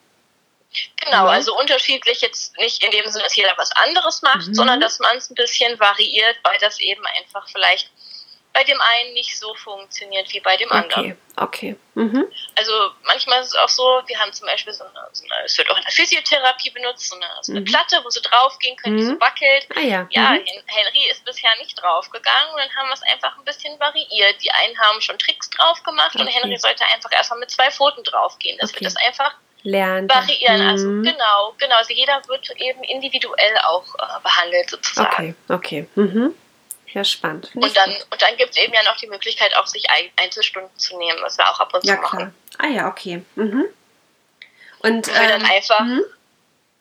[1.04, 1.28] Genau, mhm.
[1.28, 4.54] also unterschiedlich jetzt nicht in dem Sinne, dass jeder was anderes macht, mhm.
[4.54, 7.90] sondern dass man es ein bisschen variiert, weil das eben einfach vielleicht
[8.52, 11.12] bei dem einen nicht so funktioniert wie bei dem anderen.
[11.12, 11.76] Okay, okay.
[11.94, 12.26] Mhm.
[12.56, 12.72] Also
[13.04, 15.70] manchmal ist es auch so, wir haben zum Beispiel so eine, so eine es wird
[15.70, 17.66] auch in der Physiotherapie benutzt, so eine, so eine mhm.
[17.66, 19.20] Platte, wo sie draufgehen können, die so mhm.
[19.20, 19.68] wackelt.
[19.76, 20.44] Ah, ja, ja mhm.
[20.66, 24.42] Henry ist bisher nicht draufgegangen und dann haben wir es einfach ein bisschen variiert.
[24.42, 26.22] Die einen haben schon Tricks drauf gemacht okay.
[26.22, 28.80] und Henry sollte einfach erstmal mit zwei Pfoten draufgehen, dass okay.
[28.80, 30.12] wir das einfach lernt.
[30.12, 31.02] Variieren, also mhm.
[31.04, 31.76] genau, genau.
[31.76, 35.08] Also jeder wird eben individuell auch äh, behandelt sozusagen.
[35.12, 35.88] Okay, okay.
[35.94, 36.34] Mhm.
[36.92, 37.50] Ja, spannend.
[37.54, 39.86] und dann, und dann gibt es eben ja noch die Möglichkeit, auch sich
[40.16, 42.18] Einzelstunden zu nehmen, was wir auch ab und ja, zu machen.
[42.18, 42.32] Klar.
[42.58, 43.22] Ah ja, okay.
[43.36, 43.66] Mhm.
[44.80, 46.02] Und wir dann ähm, einfach mhm.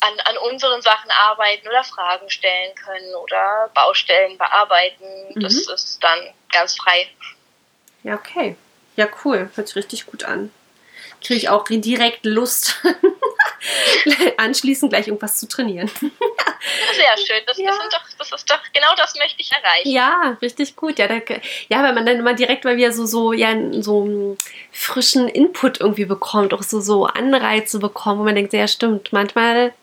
[0.01, 5.05] an, an unseren Sachen arbeiten oder Fragen stellen können oder Baustellen bearbeiten.
[5.35, 5.73] Das mhm.
[5.73, 6.19] ist dann
[6.51, 7.07] ganz frei.
[8.03, 8.55] Ja, okay.
[8.95, 9.51] Ja, cool.
[9.55, 10.51] Hört sich richtig gut an
[11.21, 12.81] kriege ich auch direkt Lust,
[14.37, 15.89] anschließend gleich irgendwas zu trainieren.
[15.99, 17.41] Sehr schön.
[17.45, 17.67] Das, ja.
[17.67, 19.89] das, doch, das, ist doch genau das möchte ich erreichen.
[19.89, 20.99] Ja, richtig gut.
[20.99, 21.15] Ja, da,
[21.69, 24.37] ja weil man dann immer direkt mal wieder so, so, ja, so einen
[24.71, 29.73] frischen Input irgendwie bekommt, auch so, so Anreize bekommt, wo man denkt, ja, stimmt, manchmal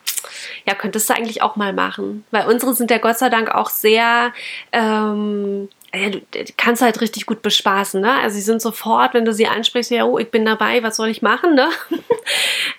[0.65, 2.25] ja, könntest du eigentlich auch mal machen.
[2.31, 4.33] Weil unsere sind ja Gott sei Dank auch sehr,
[4.71, 6.21] ähm, ja, du
[6.57, 8.19] kannst halt richtig gut bespaßen, ne?
[8.19, 11.09] Also sie sind sofort, wenn du sie ansprichst, ja, oh, ich bin dabei, was soll
[11.09, 11.69] ich machen, ne?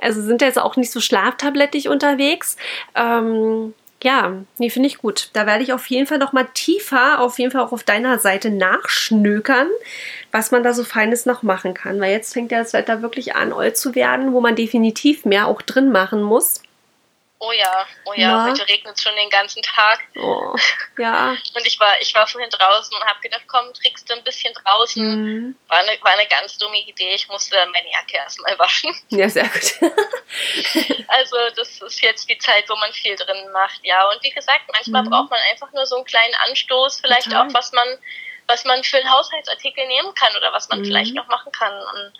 [0.00, 2.56] Also sind jetzt auch nicht so schlaftablettig unterwegs.
[2.94, 5.30] Ähm, ja, nee, finde ich gut.
[5.32, 8.18] Da werde ich auf jeden Fall noch mal tiefer, auf jeden Fall auch auf deiner
[8.18, 9.68] Seite nachschnökern,
[10.30, 11.98] was man da so Feines noch machen kann.
[12.00, 15.48] Weil jetzt fängt ja das Wetter wirklich an, old zu werden, wo man definitiv mehr
[15.48, 16.62] auch drin machen muss.
[17.40, 18.44] Oh ja, oh ja, ja.
[18.44, 20.00] heute regnet es schon den ganzen Tag.
[20.16, 20.56] Oh,
[20.98, 21.36] ja.
[21.54, 24.52] und ich war, ich war vorhin draußen und habe gedacht, komm, trickst du ein bisschen
[24.54, 25.04] draußen.
[25.04, 25.56] Mhm.
[25.68, 27.14] War, eine, war eine ganz dumme Idee.
[27.14, 28.92] Ich musste meine Jacke erstmal waschen.
[29.10, 29.78] Ja, sehr gut.
[31.08, 34.08] also das ist jetzt die Zeit, wo man viel drin macht, ja.
[34.10, 35.10] Und wie gesagt, manchmal mhm.
[35.10, 37.46] braucht man einfach nur so einen kleinen Anstoß, vielleicht Total.
[37.46, 37.86] auch, was man,
[38.48, 40.86] was man für einen Haushaltsartikel nehmen kann oder was man mhm.
[40.86, 41.72] vielleicht noch machen kann.
[41.72, 42.12] Und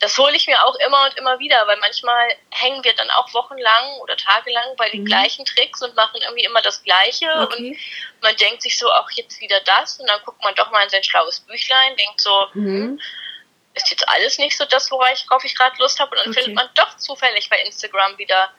[0.00, 3.32] das hole ich mir auch immer und immer wieder, weil manchmal hängen wir dann auch
[3.32, 5.06] wochenlang oder tagelang bei den mhm.
[5.06, 7.70] gleichen Tricks und machen irgendwie immer das Gleiche okay.
[7.70, 7.78] und
[8.22, 10.90] man denkt sich so, auch jetzt wieder das und dann guckt man doch mal in
[10.90, 12.64] sein schlaues Büchlein, denkt so, mhm.
[12.64, 13.00] Hm,
[13.74, 16.42] ist jetzt alles nicht so das, worauf ich, gerade Lust habe und dann okay.
[16.42, 18.50] findet man doch zufällig bei Instagram wieder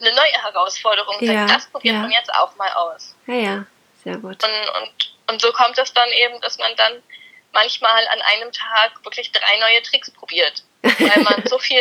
[0.00, 1.16] eine neue Herausforderung.
[1.20, 2.00] Ja, sagt, das probiert ja.
[2.00, 3.14] man jetzt auch mal aus.
[3.26, 3.66] Ja, ja,
[4.02, 4.42] sehr gut.
[4.44, 7.02] Und, und, und so kommt es dann eben, dass man dann
[7.54, 11.80] manchmal an einem Tag wirklich drei neue Tricks probiert, weil man so viel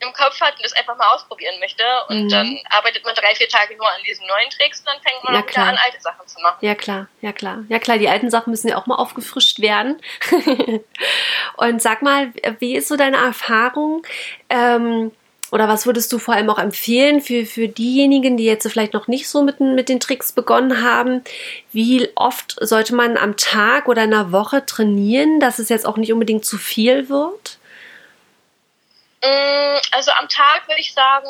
[0.00, 1.82] im Kopf hat und das einfach mal ausprobieren möchte.
[2.08, 2.28] Und mhm.
[2.28, 5.34] dann arbeitet man drei, vier Tage nur an diesen neuen Tricks und dann fängt man
[5.34, 6.58] ja, auch wieder an, alte Sachen zu machen.
[6.60, 7.64] Ja, klar, ja, klar.
[7.68, 10.00] Ja, klar, die alten Sachen müssen ja auch mal aufgefrischt werden.
[11.56, 14.06] und sag mal, wie ist so deine Erfahrung?
[14.48, 15.12] Ähm,
[15.52, 19.06] oder was würdest du vor allem auch empfehlen für, für diejenigen, die jetzt vielleicht noch
[19.06, 21.22] nicht so mit, mit den Tricks begonnen haben?
[21.72, 25.96] Wie oft sollte man am Tag oder in einer Woche trainieren, dass es jetzt auch
[25.96, 27.58] nicht unbedingt zu viel wird?
[29.26, 31.28] Mm, also am Tag würde ich sagen,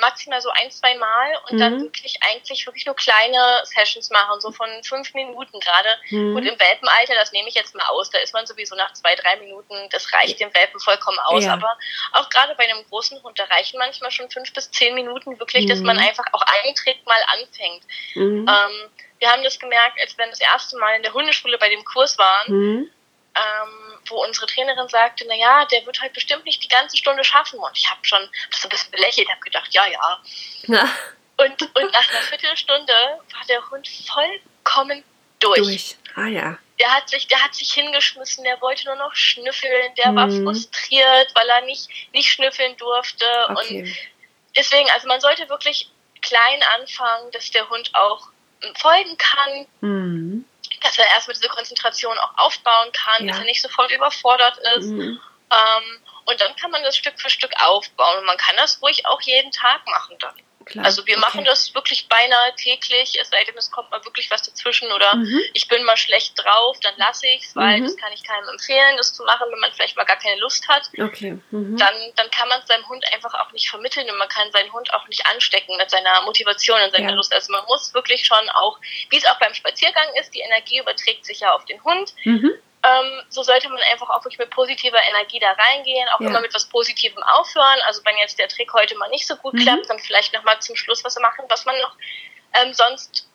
[0.00, 1.58] maximal so ein, zwei Mal und mhm.
[1.58, 5.88] dann wirklich eigentlich wirklich nur kleine Sessions machen, so von fünf Minuten gerade.
[6.10, 6.34] Mhm.
[6.34, 9.14] Gut, im Welpenalter, das nehme ich jetzt mal aus, da ist man sowieso nach zwei,
[9.14, 11.44] drei Minuten, das reicht dem Welpen vollkommen aus.
[11.44, 11.54] Ja.
[11.54, 11.78] Aber
[12.12, 15.64] auch gerade bei einem großen Hund, da reichen manchmal schon fünf bis zehn Minuten wirklich,
[15.64, 15.68] mhm.
[15.68, 16.02] dass man mhm.
[16.02, 17.82] einfach auch einen Trick mal anfängt.
[18.14, 18.46] Mhm.
[18.48, 21.84] Ähm, wir haben das gemerkt, als wir das erste Mal in der Hundeschule bei dem
[21.84, 22.90] Kurs waren.
[23.36, 23.40] Mhm.
[23.40, 27.24] Ähm, wo unsere Trainerin sagte, na ja, der wird halt bestimmt nicht die ganze Stunde
[27.24, 27.58] schaffen.
[27.58, 30.22] Und ich habe schon so ein bisschen belächelt, habe gedacht, ja, ja.
[30.66, 30.88] ja.
[31.36, 35.04] Und, und nach einer Viertelstunde war der Hund vollkommen
[35.38, 35.58] durch.
[35.60, 36.58] Durch, ah ja.
[36.78, 40.16] Der hat sich, der hat sich hingeschmissen, der wollte nur noch schnüffeln, der mhm.
[40.16, 43.26] war frustriert, weil er nicht, nicht schnüffeln durfte.
[43.48, 43.82] Okay.
[43.82, 43.96] Und
[44.56, 45.90] deswegen, also man sollte wirklich
[46.22, 48.28] klein anfangen, dass der Hund auch
[48.74, 49.66] folgen kann.
[49.80, 50.59] Mhm dass
[51.00, 53.32] er erstmal diese Konzentration auch aufbauen kann, ja.
[53.32, 54.86] dass er nicht sofort überfordert ist.
[54.86, 55.20] Mhm.
[55.50, 58.18] Ähm, und dann kann man das Stück für Stück aufbauen.
[58.18, 60.34] Und man kann das ruhig auch jeden Tag machen dann.
[60.66, 60.84] Klar.
[60.84, 61.20] Also wir okay.
[61.20, 65.16] machen das wirklich beinahe täglich, es sei denn, es kommt mal wirklich was dazwischen oder
[65.16, 65.40] mhm.
[65.54, 67.84] ich bin mal schlecht drauf, dann lasse ich es, weil mhm.
[67.84, 70.68] das kann ich keinem empfehlen, das zu machen, wenn man vielleicht mal gar keine Lust
[70.68, 70.90] hat.
[70.98, 71.38] Okay.
[71.50, 71.78] Mhm.
[71.78, 74.70] Dann, dann kann man es seinem Hund einfach auch nicht vermitteln und man kann seinen
[74.72, 77.14] Hund auch nicht anstecken mit seiner Motivation und seiner ja.
[77.14, 77.32] Lust.
[77.32, 81.24] Also man muss wirklich schon auch, wie es auch beim Spaziergang ist, die Energie überträgt
[81.24, 82.14] sich ja auf den Hund.
[82.82, 86.28] Ähm, so sollte man einfach auch wirklich mit positiver Energie da reingehen, auch ja.
[86.28, 87.78] immer mit was Positivem aufhören.
[87.86, 89.60] Also wenn jetzt der Trick heute mal nicht so gut mhm.
[89.60, 91.94] klappt, dann vielleicht nochmal zum Schluss was machen, was man noch
[92.54, 93.28] ähm, sonst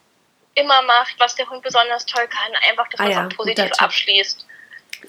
[0.55, 4.47] immer macht, was der Hund besonders toll kann, einfach, dass ah, man ja, positiv abschließt.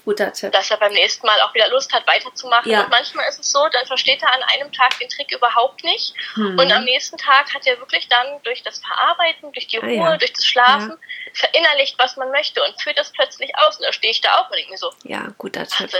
[0.03, 0.51] Guter Tipp.
[0.51, 2.71] Dass er beim nächsten Mal auch wieder Lust hat, weiterzumachen.
[2.71, 2.83] Ja.
[2.83, 6.13] Und manchmal ist es so, dann versteht er an einem Tag den Trick überhaupt nicht.
[6.35, 6.59] Mhm.
[6.59, 9.95] Und am nächsten Tag hat er wirklich dann durch das Verarbeiten, durch die ah, Ruhe,
[9.95, 10.17] ja.
[10.17, 11.31] durch das Schlafen ja.
[11.33, 13.77] verinnerlicht, was man möchte und führt das plötzlich aus.
[13.77, 15.91] Und da stehe ich da auch und denke mir so, ja, guter Tipp.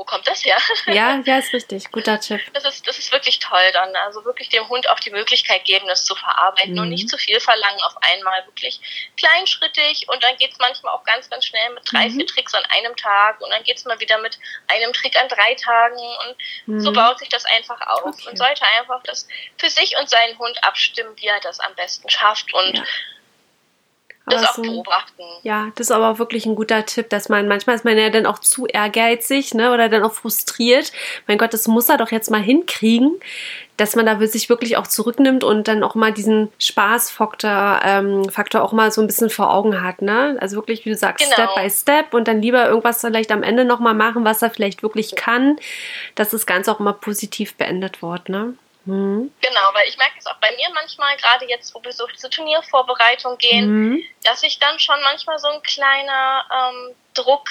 [0.00, 0.56] Wo kommt das her?
[0.86, 1.92] Ja, ja, ist richtig.
[1.92, 2.40] Guter Tipp.
[2.54, 3.94] Das ist, das ist wirklich toll dann.
[3.96, 6.80] Also wirklich dem Hund auch die Möglichkeit geben, das zu verarbeiten mhm.
[6.80, 8.46] und nicht zu viel verlangen auf einmal.
[8.46, 8.80] Wirklich
[9.18, 12.16] kleinschrittig und dann geht es manchmal auch ganz, ganz schnell mit drei, mhm.
[12.16, 14.38] vier Tricks an einem Tag und dann geht es mal wieder mit
[14.68, 16.80] einem Trick an drei Tagen und mhm.
[16.80, 18.30] so baut sich das einfach auf okay.
[18.30, 19.28] und sollte einfach das
[19.58, 22.84] für sich und seinen Hund abstimmen, wie er das am besten schafft und ja
[24.26, 25.22] das auch beobachten.
[25.42, 28.10] Ja, das ist aber auch wirklich ein guter Tipp, dass man, manchmal ist man ja
[28.10, 30.92] dann auch zu ehrgeizig, ne, oder dann auch frustriert.
[31.26, 33.18] Mein Gott, das muss er doch jetzt mal hinkriegen,
[33.76, 38.62] dass man da sich wirklich auch zurücknimmt und dann auch mal diesen Spaßfaktor ähm, Faktor
[38.62, 40.36] auch mal so ein bisschen vor Augen hat, ne?
[40.40, 41.34] Also wirklich, wie du sagst, genau.
[41.34, 44.82] Step by Step und dann lieber irgendwas vielleicht am Ende nochmal machen, was er vielleicht
[44.82, 45.56] wirklich kann,
[46.14, 48.54] dass das Ganze auch mal positiv beendet wird, ne?
[48.90, 49.32] Mhm.
[49.40, 52.30] Genau, weil ich merke es auch bei mir manchmal, gerade jetzt, wo wir so zur
[52.30, 54.04] Turniervorbereitung gehen, mhm.
[54.24, 57.48] dass sich dann schon manchmal so ein kleiner ähm, Druck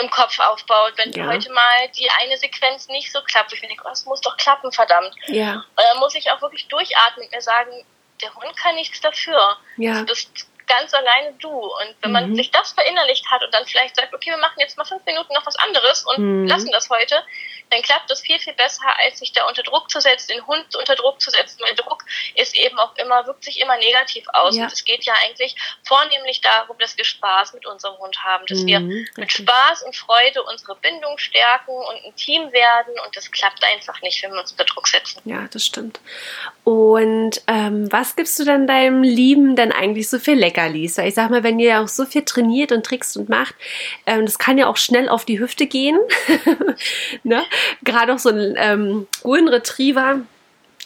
[0.00, 1.26] im Kopf aufbaut, wenn ja.
[1.26, 3.52] heute mal die eine Sequenz nicht so klappt.
[3.52, 5.14] Ich denke, oh, das muss doch klappen, verdammt.
[5.26, 5.54] Ja.
[5.54, 7.84] Und dann muss ich auch wirklich durchatmen und mir sagen,
[8.22, 9.56] der Hund kann nichts dafür.
[9.76, 9.94] Ja.
[10.00, 11.50] Du bist ganz alleine du.
[11.50, 12.34] Und wenn man mhm.
[12.36, 15.32] sich das verinnerlicht hat und dann vielleicht sagt, okay, wir machen jetzt mal fünf Minuten
[15.34, 16.46] noch was anderes und mhm.
[16.46, 17.24] lassen das heute,
[17.70, 20.74] dann klappt das viel, viel besser, als sich da unter Druck zu setzen, den Hund
[20.76, 22.04] unter Druck zu setzen, weil Druck
[22.34, 24.56] ist eben auch immer, wirkt sich immer negativ aus.
[24.56, 24.64] Ja.
[24.64, 28.60] Und es geht ja eigentlich vornehmlich darum, dass wir Spaß mit unserem Hund haben, dass
[28.60, 33.30] mhm, wir mit Spaß und Freude unsere Bindung stärken und ein Team werden und das
[33.30, 35.20] klappt einfach nicht, wenn wir uns unter Druck setzen.
[35.24, 36.00] Ja, das stimmt.
[36.64, 40.98] Und ähm, was gibst du dann deinem Lieben denn eigentlich so viel Leckerlis?
[40.98, 43.54] Weil ich sag mal, wenn ihr auch so viel trainiert und trickst und macht,
[44.06, 45.98] ähm, das kann ja auch schnell auf die Hüfte gehen.
[47.22, 47.44] ne?
[47.82, 50.20] Gerade auch so ein ähm, Golden Retriever,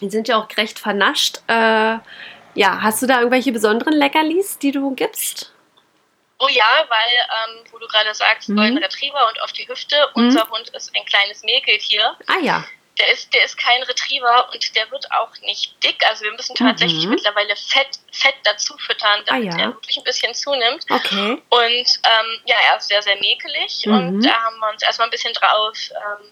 [0.00, 1.40] die sind ja auch recht vernascht.
[1.46, 1.98] Äh,
[2.54, 5.52] ja, hast du da irgendwelche besonderen Leckerlis, die du gibst?
[6.38, 8.56] Oh ja, weil, ähm, wo du gerade sagst, mhm.
[8.56, 10.24] Golden Retriever und auf die Hüfte, mhm.
[10.24, 12.16] unser Hund ist ein kleines Mäkeltier.
[12.26, 12.64] Ah ja.
[12.98, 16.04] Der ist, der ist kein Retriever und der wird auch nicht dick.
[16.06, 17.10] Also wir müssen tatsächlich mhm.
[17.12, 19.62] mittlerweile Fett, Fett dazu füttern, damit ah, ja.
[19.62, 20.84] er wirklich ein bisschen zunimmt.
[20.90, 21.40] Okay.
[21.48, 23.94] Und ähm, ja, er ist sehr, sehr mäkelig mhm.
[23.94, 26.26] und da haben wir uns erstmal ein bisschen drauf ähm,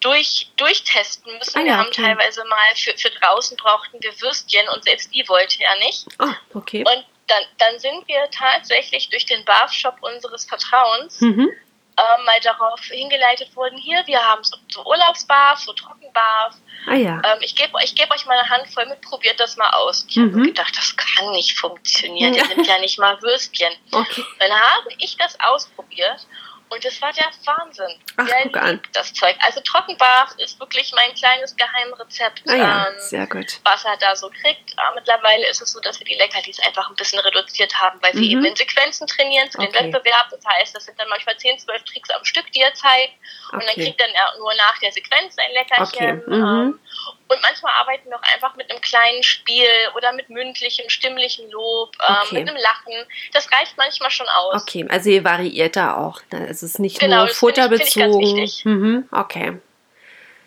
[0.00, 1.58] durch, durchtesten müssen.
[1.58, 2.02] Ah, ja, wir haben okay.
[2.02, 6.06] teilweise mal für, für draußen brauchten wir Würstchen und selbst die wollte er nicht.
[6.18, 6.84] Ah, okay.
[6.86, 11.48] Und dann, dann sind wir tatsächlich durch den Barf-Shop unseres Vertrauens mhm.
[11.96, 16.56] äh, mal darauf hingeleitet worden, hier, wir haben so, so Urlaubsbarf, so Trockenbarf.
[16.86, 17.20] Ah, ja.
[17.24, 20.06] ähm, ich gebe ich geb euch mal eine Handvoll mit, probiert das mal aus.
[20.08, 20.32] Ich mhm.
[20.32, 23.72] habe gedacht, das kann nicht funktionieren, die sind ja nicht mal Würstchen.
[23.92, 24.24] Okay.
[24.38, 26.26] Dann habe ich das ausprobiert
[26.70, 27.94] und das war der Wahnsinn.
[28.16, 28.80] Ach, der guck an.
[28.92, 29.36] das Zeug.
[29.40, 33.58] Also Trockenbad ist wirklich mein kleines Geheimrezept, ah ja, ähm, sehr gut.
[33.64, 34.78] was er da so kriegt.
[34.78, 38.14] Aber mittlerweile ist es so, dass wir die Leckerlis einfach ein bisschen reduziert haben, weil
[38.14, 38.30] wir mhm.
[38.30, 39.72] eben in Sequenzen trainieren für okay.
[39.72, 40.28] den Wettbewerb.
[40.30, 43.14] Das heißt, das sind dann manchmal 10, 12 Tricks am Stück, die er zeigt.
[43.52, 43.66] Und okay.
[43.66, 46.22] dann kriegt er nur nach der Sequenz ein Leckerchen.
[46.22, 46.30] Okay.
[46.30, 46.32] Mhm.
[46.32, 46.80] Ähm,
[47.28, 51.92] und manchmal arbeiten wir auch einfach mit einem kleinen Spiel oder mit mündlichem, stimmlichem Lob,
[52.06, 53.06] ähm, mit einem Lachen.
[53.32, 54.62] Das reicht manchmal schon aus.
[54.62, 56.20] Okay, also ihr variiert da auch.
[56.30, 58.20] Es ist nicht genau, nur futterbezogen.
[58.20, 59.60] Finde ich, find mhm, okay.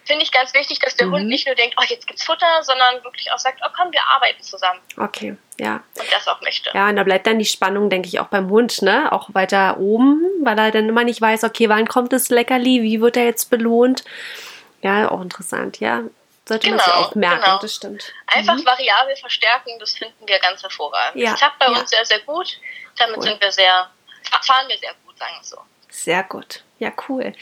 [0.05, 1.13] Finde ich ganz wichtig, dass der mhm.
[1.13, 4.01] Hund nicht nur denkt, oh, jetzt gibt's Futter, sondern wirklich auch sagt, oh komm, wir
[4.13, 4.81] arbeiten zusammen.
[4.97, 5.81] Okay, ja.
[5.97, 6.71] Und das auch möchte.
[6.73, 9.09] Ja, und da bleibt dann die Spannung, denke ich, auch beim Hund, ne?
[9.13, 12.99] Auch weiter oben, weil er dann immer nicht weiß, okay, wann kommt das Leckerli, wie
[12.99, 14.03] wird er jetzt belohnt.
[14.81, 16.03] Ja, auch interessant, ja.
[16.53, 17.59] Sollte genau, man sich auch merken, genau.
[17.59, 18.13] das stimmt.
[18.27, 18.65] Einfach mhm.
[18.65, 21.19] variabel verstärken, das finden wir ganz hervorragend.
[21.21, 21.79] Ja, das klappt bei ja.
[21.79, 22.59] uns sehr, sehr gut.
[22.95, 23.23] Damit cool.
[23.23, 23.89] sind wir sehr,
[24.43, 25.57] fahren wir sehr gut, sagen wir so.
[25.89, 26.63] Sehr gut.
[26.77, 27.33] Ja, cool.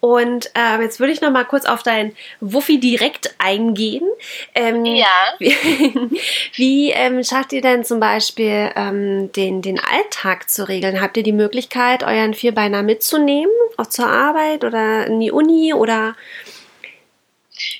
[0.00, 4.06] Und ähm, jetzt würde ich noch mal kurz auf dein Wuffi direkt eingehen.
[4.54, 5.06] Ähm, ja.
[5.38, 6.20] Wie,
[6.54, 11.00] wie ähm, schafft ihr denn zum Beispiel ähm, den, den Alltag zu regeln?
[11.00, 16.14] Habt ihr die Möglichkeit, euren Vierbeiner mitzunehmen, auch zur Arbeit oder in die Uni oder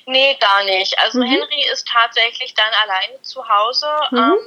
[0.05, 0.97] Nee, gar nicht.
[0.99, 1.25] Also mhm.
[1.25, 3.87] Henry ist tatsächlich dann alleine zu Hause.
[4.11, 4.17] Mhm.
[4.17, 4.39] Ähm,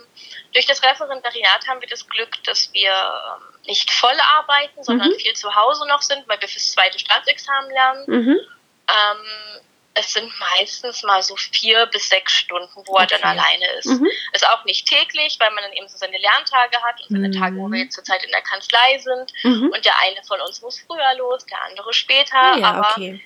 [0.53, 5.17] durch das Referendariat haben wir das Glück, dass wir ähm, nicht voll arbeiten, sondern mhm.
[5.17, 8.05] viel zu Hause noch sind, weil wir fürs zweite Staatsexamen lernen.
[8.07, 8.41] Mhm.
[8.89, 9.63] Ähm,
[9.95, 13.03] es sind meistens mal so vier bis sechs Stunden, wo okay.
[13.03, 13.87] er dann alleine ist.
[13.87, 14.09] Mhm.
[14.33, 17.33] Ist auch nicht täglich, weil man dann eben so seine Lerntage hat und seine mhm.
[17.33, 19.33] Tage, wo wir jetzt zurzeit in der Kanzlei sind.
[19.43, 19.73] Mhm.
[19.75, 22.57] Und der eine von uns muss früher los, der andere später.
[22.59, 23.23] Ja, aber okay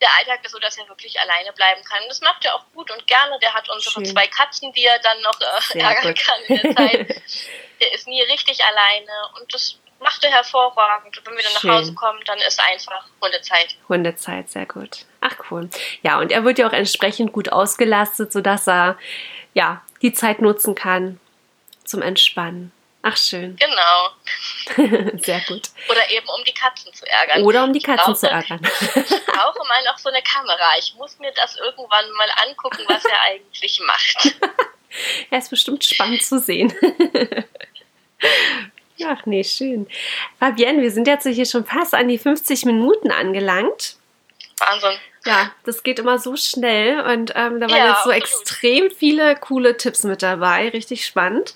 [0.00, 2.00] der Alltag ist so, dass er wirklich alleine bleiben kann.
[2.08, 3.38] Das macht er auch gut und gerne.
[3.40, 4.06] Der hat unsere Schön.
[4.06, 6.24] zwei Katzen, die er dann noch äh, ärgern gut.
[6.24, 7.08] kann in der Zeit.
[7.80, 11.18] der ist nie richtig alleine und das macht er hervorragend.
[11.18, 11.70] Und wenn wir dann Schön.
[11.70, 13.76] nach Hause kommen, dann ist einfach Hundezeit.
[13.88, 15.04] Hundezeit, sehr gut.
[15.20, 15.68] Ach cool.
[16.02, 18.96] Ja, und er wird ja auch entsprechend gut ausgelastet, sodass er
[19.54, 21.18] ja die Zeit nutzen kann
[21.84, 22.72] zum Entspannen.
[23.10, 23.56] Ach, schön.
[23.56, 25.16] Genau.
[25.18, 25.62] Sehr gut.
[25.88, 27.42] Oder eben um die Katzen zu ärgern.
[27.42, 28.60] Oder um die Katzen brauche, zu ärgern.
[28.94, 30.72] ich brauche mal noch so eine Kamera.
[30.78, 34.36] Ich muss mir das irgendwann mal angucken, was er eigentlich macht.
[35.30, 36.72] Er ist bestimmt spannend zu sehen.
[39.04, 39.86] Ach nee, schön.
[40.38, 43.96] Fabienne, wir sind jetzt hier schon fast an die 50 Minuten angelangt.
[44.58, 44.98] Wahnsinn.
[45.28, 48.16] Ja, das geht immer so schnell und ähm, da waren ja, jetzt so absolut.
[48.16, 50.70] extrem viele coole Tipps mit dabei.
[50.70, 51.54] Richtig spannend.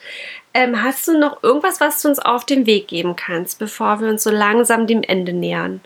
[0.53, 4.09] Ähm, hast du noch irgendwas, was du uns auf den Weg geben kannst, bevor wir
[4.09, 5.81] uns so langsam dem Ende nähern?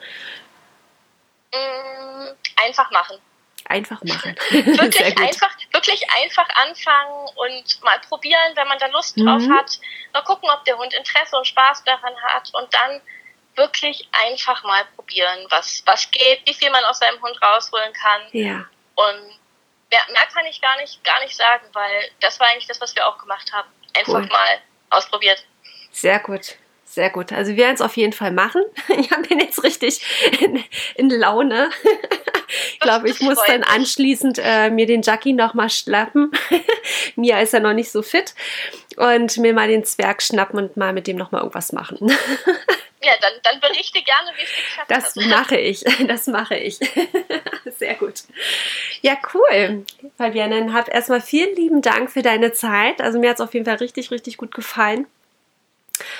[1.55, 2.26] Mm,
[2.57, 3.18] einfach machen.
[3.66, 4.34] Einfach machen.
[4.51, 9.55] wirklich, einfach, wirklich einfach anfangen und mal probieren, wenn man da Lust drauf mhm.
[9.55, 9.78] hat.
[10.12, 13.01] Mal gucken, ob der Hund Interesse und Spaß daran hat und dann
[13.57, 18.23] wirklich einfach mal probieren, was, was geht, wie viel man aus seinem Hund rausholen kann.
[18.33, 18.65] Ja.
[18.95, 19.27] Und
[19.91, 22.95] mehr, mehr kann ich gar nicht, gar nicht sagen, weil das war eigentlich das, was
[22.95, 24.27] wir auch gemacht haben einfach cool.
[24.27, 24.59] mal
[24.91, 25.45] ausprobiert.
[25.91, 26.57] Sehr gut.
[26.85, 27.33] Sehr gut.
[27.33, 28.63] Also wir werden es auf jeden Fall machen.
[28.99, 30.01] Ich bin jetzt richtig
[30.41, 30.63] in,
[30.95, 31.71] in Laune.
[32.73, 36.31] ich glaube, ich muss dann anschließend äh, mir den Jackie nochmal schnappen.
[37.17, 38.35] Mia ist ja noch nicht so fit.
[38.97, 42.17] Und mir mal den Zwerg schnappen und mal mit dem nochmal irgendwas machen.
[43.07, 44.51] Ja, dann, dann berichte gerne, wie es
[44.89, 45.27] Das hat.
[45.27, 45.85] mache ich.
[46.07, 46.79] Das mache ich.
[47.79, 48.23] Sehr gut.
[49.03, 49.85] Ja, cool.
[50.17, 53.01] Fabienne, dann hab erstmal vielen lieben Dank für deine Zeit.
[53.01, 55.07] Also mir hat es auf jeden Fall richtig, richtig gut gefallen.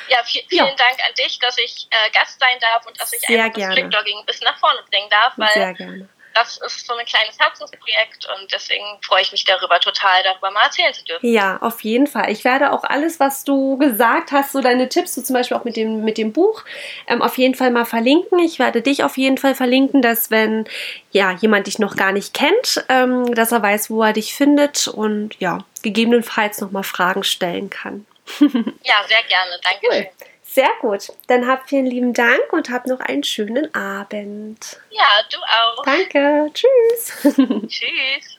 [0.09, 0.65] Ja, vielen ja.
[0.65, 3.75] Dank an dich, dass ich äh, Gast sein darf und dass ich Sehr einfach das
[3.75, 7.39] Trickdogging ein bisschen nach vorne bringen darf, weil Sehr gerne das ist so ein kleines
[7.39, 11.27] Herzensprojekt und deswegen freue ich mich darüber total, darüber mal erzählen zu dürfen.
[11.27, 12.31] Ja, auf jeden Fall.
[12.31, 15.65] Ich werde auch alles, was du gesagt hast, so deine Tipps, so zum Beispiel auch
[15.65, 16.63] mit dem, mit dem Buch,
[17.07, 18.39] ähm, auf jeden Fall mal verlinken.
[18.39, 20.67] Ich werde dich auf jeden Fall verlinken, dass wenn
[21.11, 24.89] ja jemand dich noch gar nicht kennt, ähm, dass er weiß, wo er dich findet
[24.89, 28.07] und ja, gegebenenfalls nochmal Fragen stellen kann.
[28.41, 29.59] ja, sehr gerne.
[29.63, 29.87] Danke.
[29.91, 30.26] Cool.
[30.57, 31.13] Sehr gut.
[31.27, 34.81] Dann habt vielen lieben Dank und habt noch einen schönen Abend.
[34.89, 35.85] Ja, du auch.
[35.85, 36.51] Danke.
[36.55, 37.37] Tschüss.
[37.69, 38.39] Tschüss.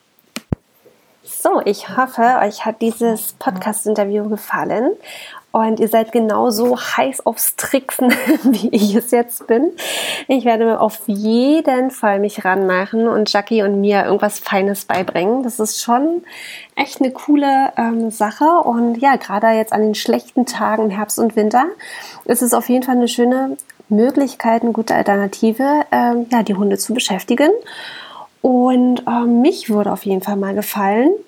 [1.22, 4.96] So, ich hoffe, euch hat dieses Podcast-Interview gefallen
[5.50, 9.72] und ihr seid genauso heiß aufs Tricksen, wie ich es jetzt bin.
[10.26, 15.42] Ich werde auf jeden Fall mich ranmachen und Jackie und mir irgendwas Feines beibringen.
[15.42, 16.22] Das ist schon
[16.76, 18.44] echt eine coole ähm, Sache.
[18.44, 21.66] Und ja, gerade jetzt an den schlechten Tagen Herbst und Winter
[22.26, 23.56] ist es auf jeden Fall eine schöne
[23.88, 27.50] Möglichkeit, eine gute Alternative, ähm, ja, die Hunde zu beschäftigen.
[28.42, 31.27] Und ähm, mich würde auf jeden Fall mal gefallen, äh,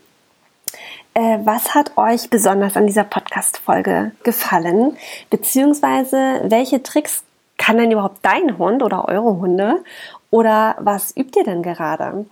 [1.15, 4.97] was hat euch besonders an dieser Podcast-Folge gefallen?
[5.29, 7.25] Beziehungsweise, welche Tricks
[7.59, 9.83] kann denn überhaupt dein Hund oder eure Hunde?
[10.31, 12.25] Oder was übt ihr denn gerade?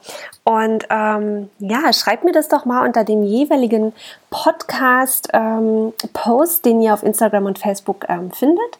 [0.44, 3.92] Und ähm, ja, schreibt mir das doch mal unter dem jeweiligen
[4.30, 8.78] Podcast-Post, ähm, den ihr auf Instagram und Facebook ähm, findet.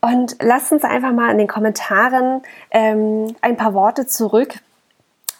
[0.00, 4.60] Und lasst uns einfach mal in den Kommentaren ähm, ein paar Worte zurück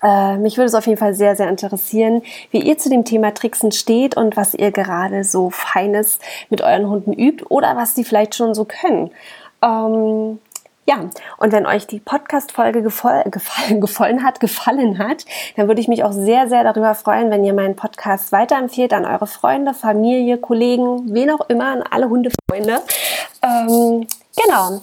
[0.02, 3.32] äh, mich würde es auf jeden Fall sehr, sehr interessieren, wie ihr zu dem Thema
[3.32, 6.18] Tricksen steht und was ihr gerade so Feines
[6.50, 9.10] mit euren Hunden übt oder was sie vielleicht schon so können.
[9.62, 10.38] Ähm,
[10.88, 11.00] ja,
[11.38, 13.30] und wenn euch die Podcast-Folge gefallen,
[13.80, 15.24] gefallen hat, gefallen hat,
[15.56, 19.04] dann würde ich mich auch sehr, sehr darüber freuen, wenn ihr meinen Podcast weiterempfehlt an
[19.04, 22.80] eure Freunde, Familie, Kollegen, wen auch immer, an alle Hundefreunde.
[23.42, 24.80] Ähm, genau.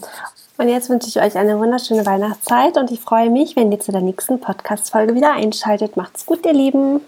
[0.58, 3.92] Und jetzt wünsche ich euch eine wunderschöne Weihnachtszeit und ich freue mich, wenn ihr zu
[3.92, 5.98] der nächsten Podcast-Folge wieder einschaltet.
[5.98, 7.02] Macht's gut, ihr Lieben!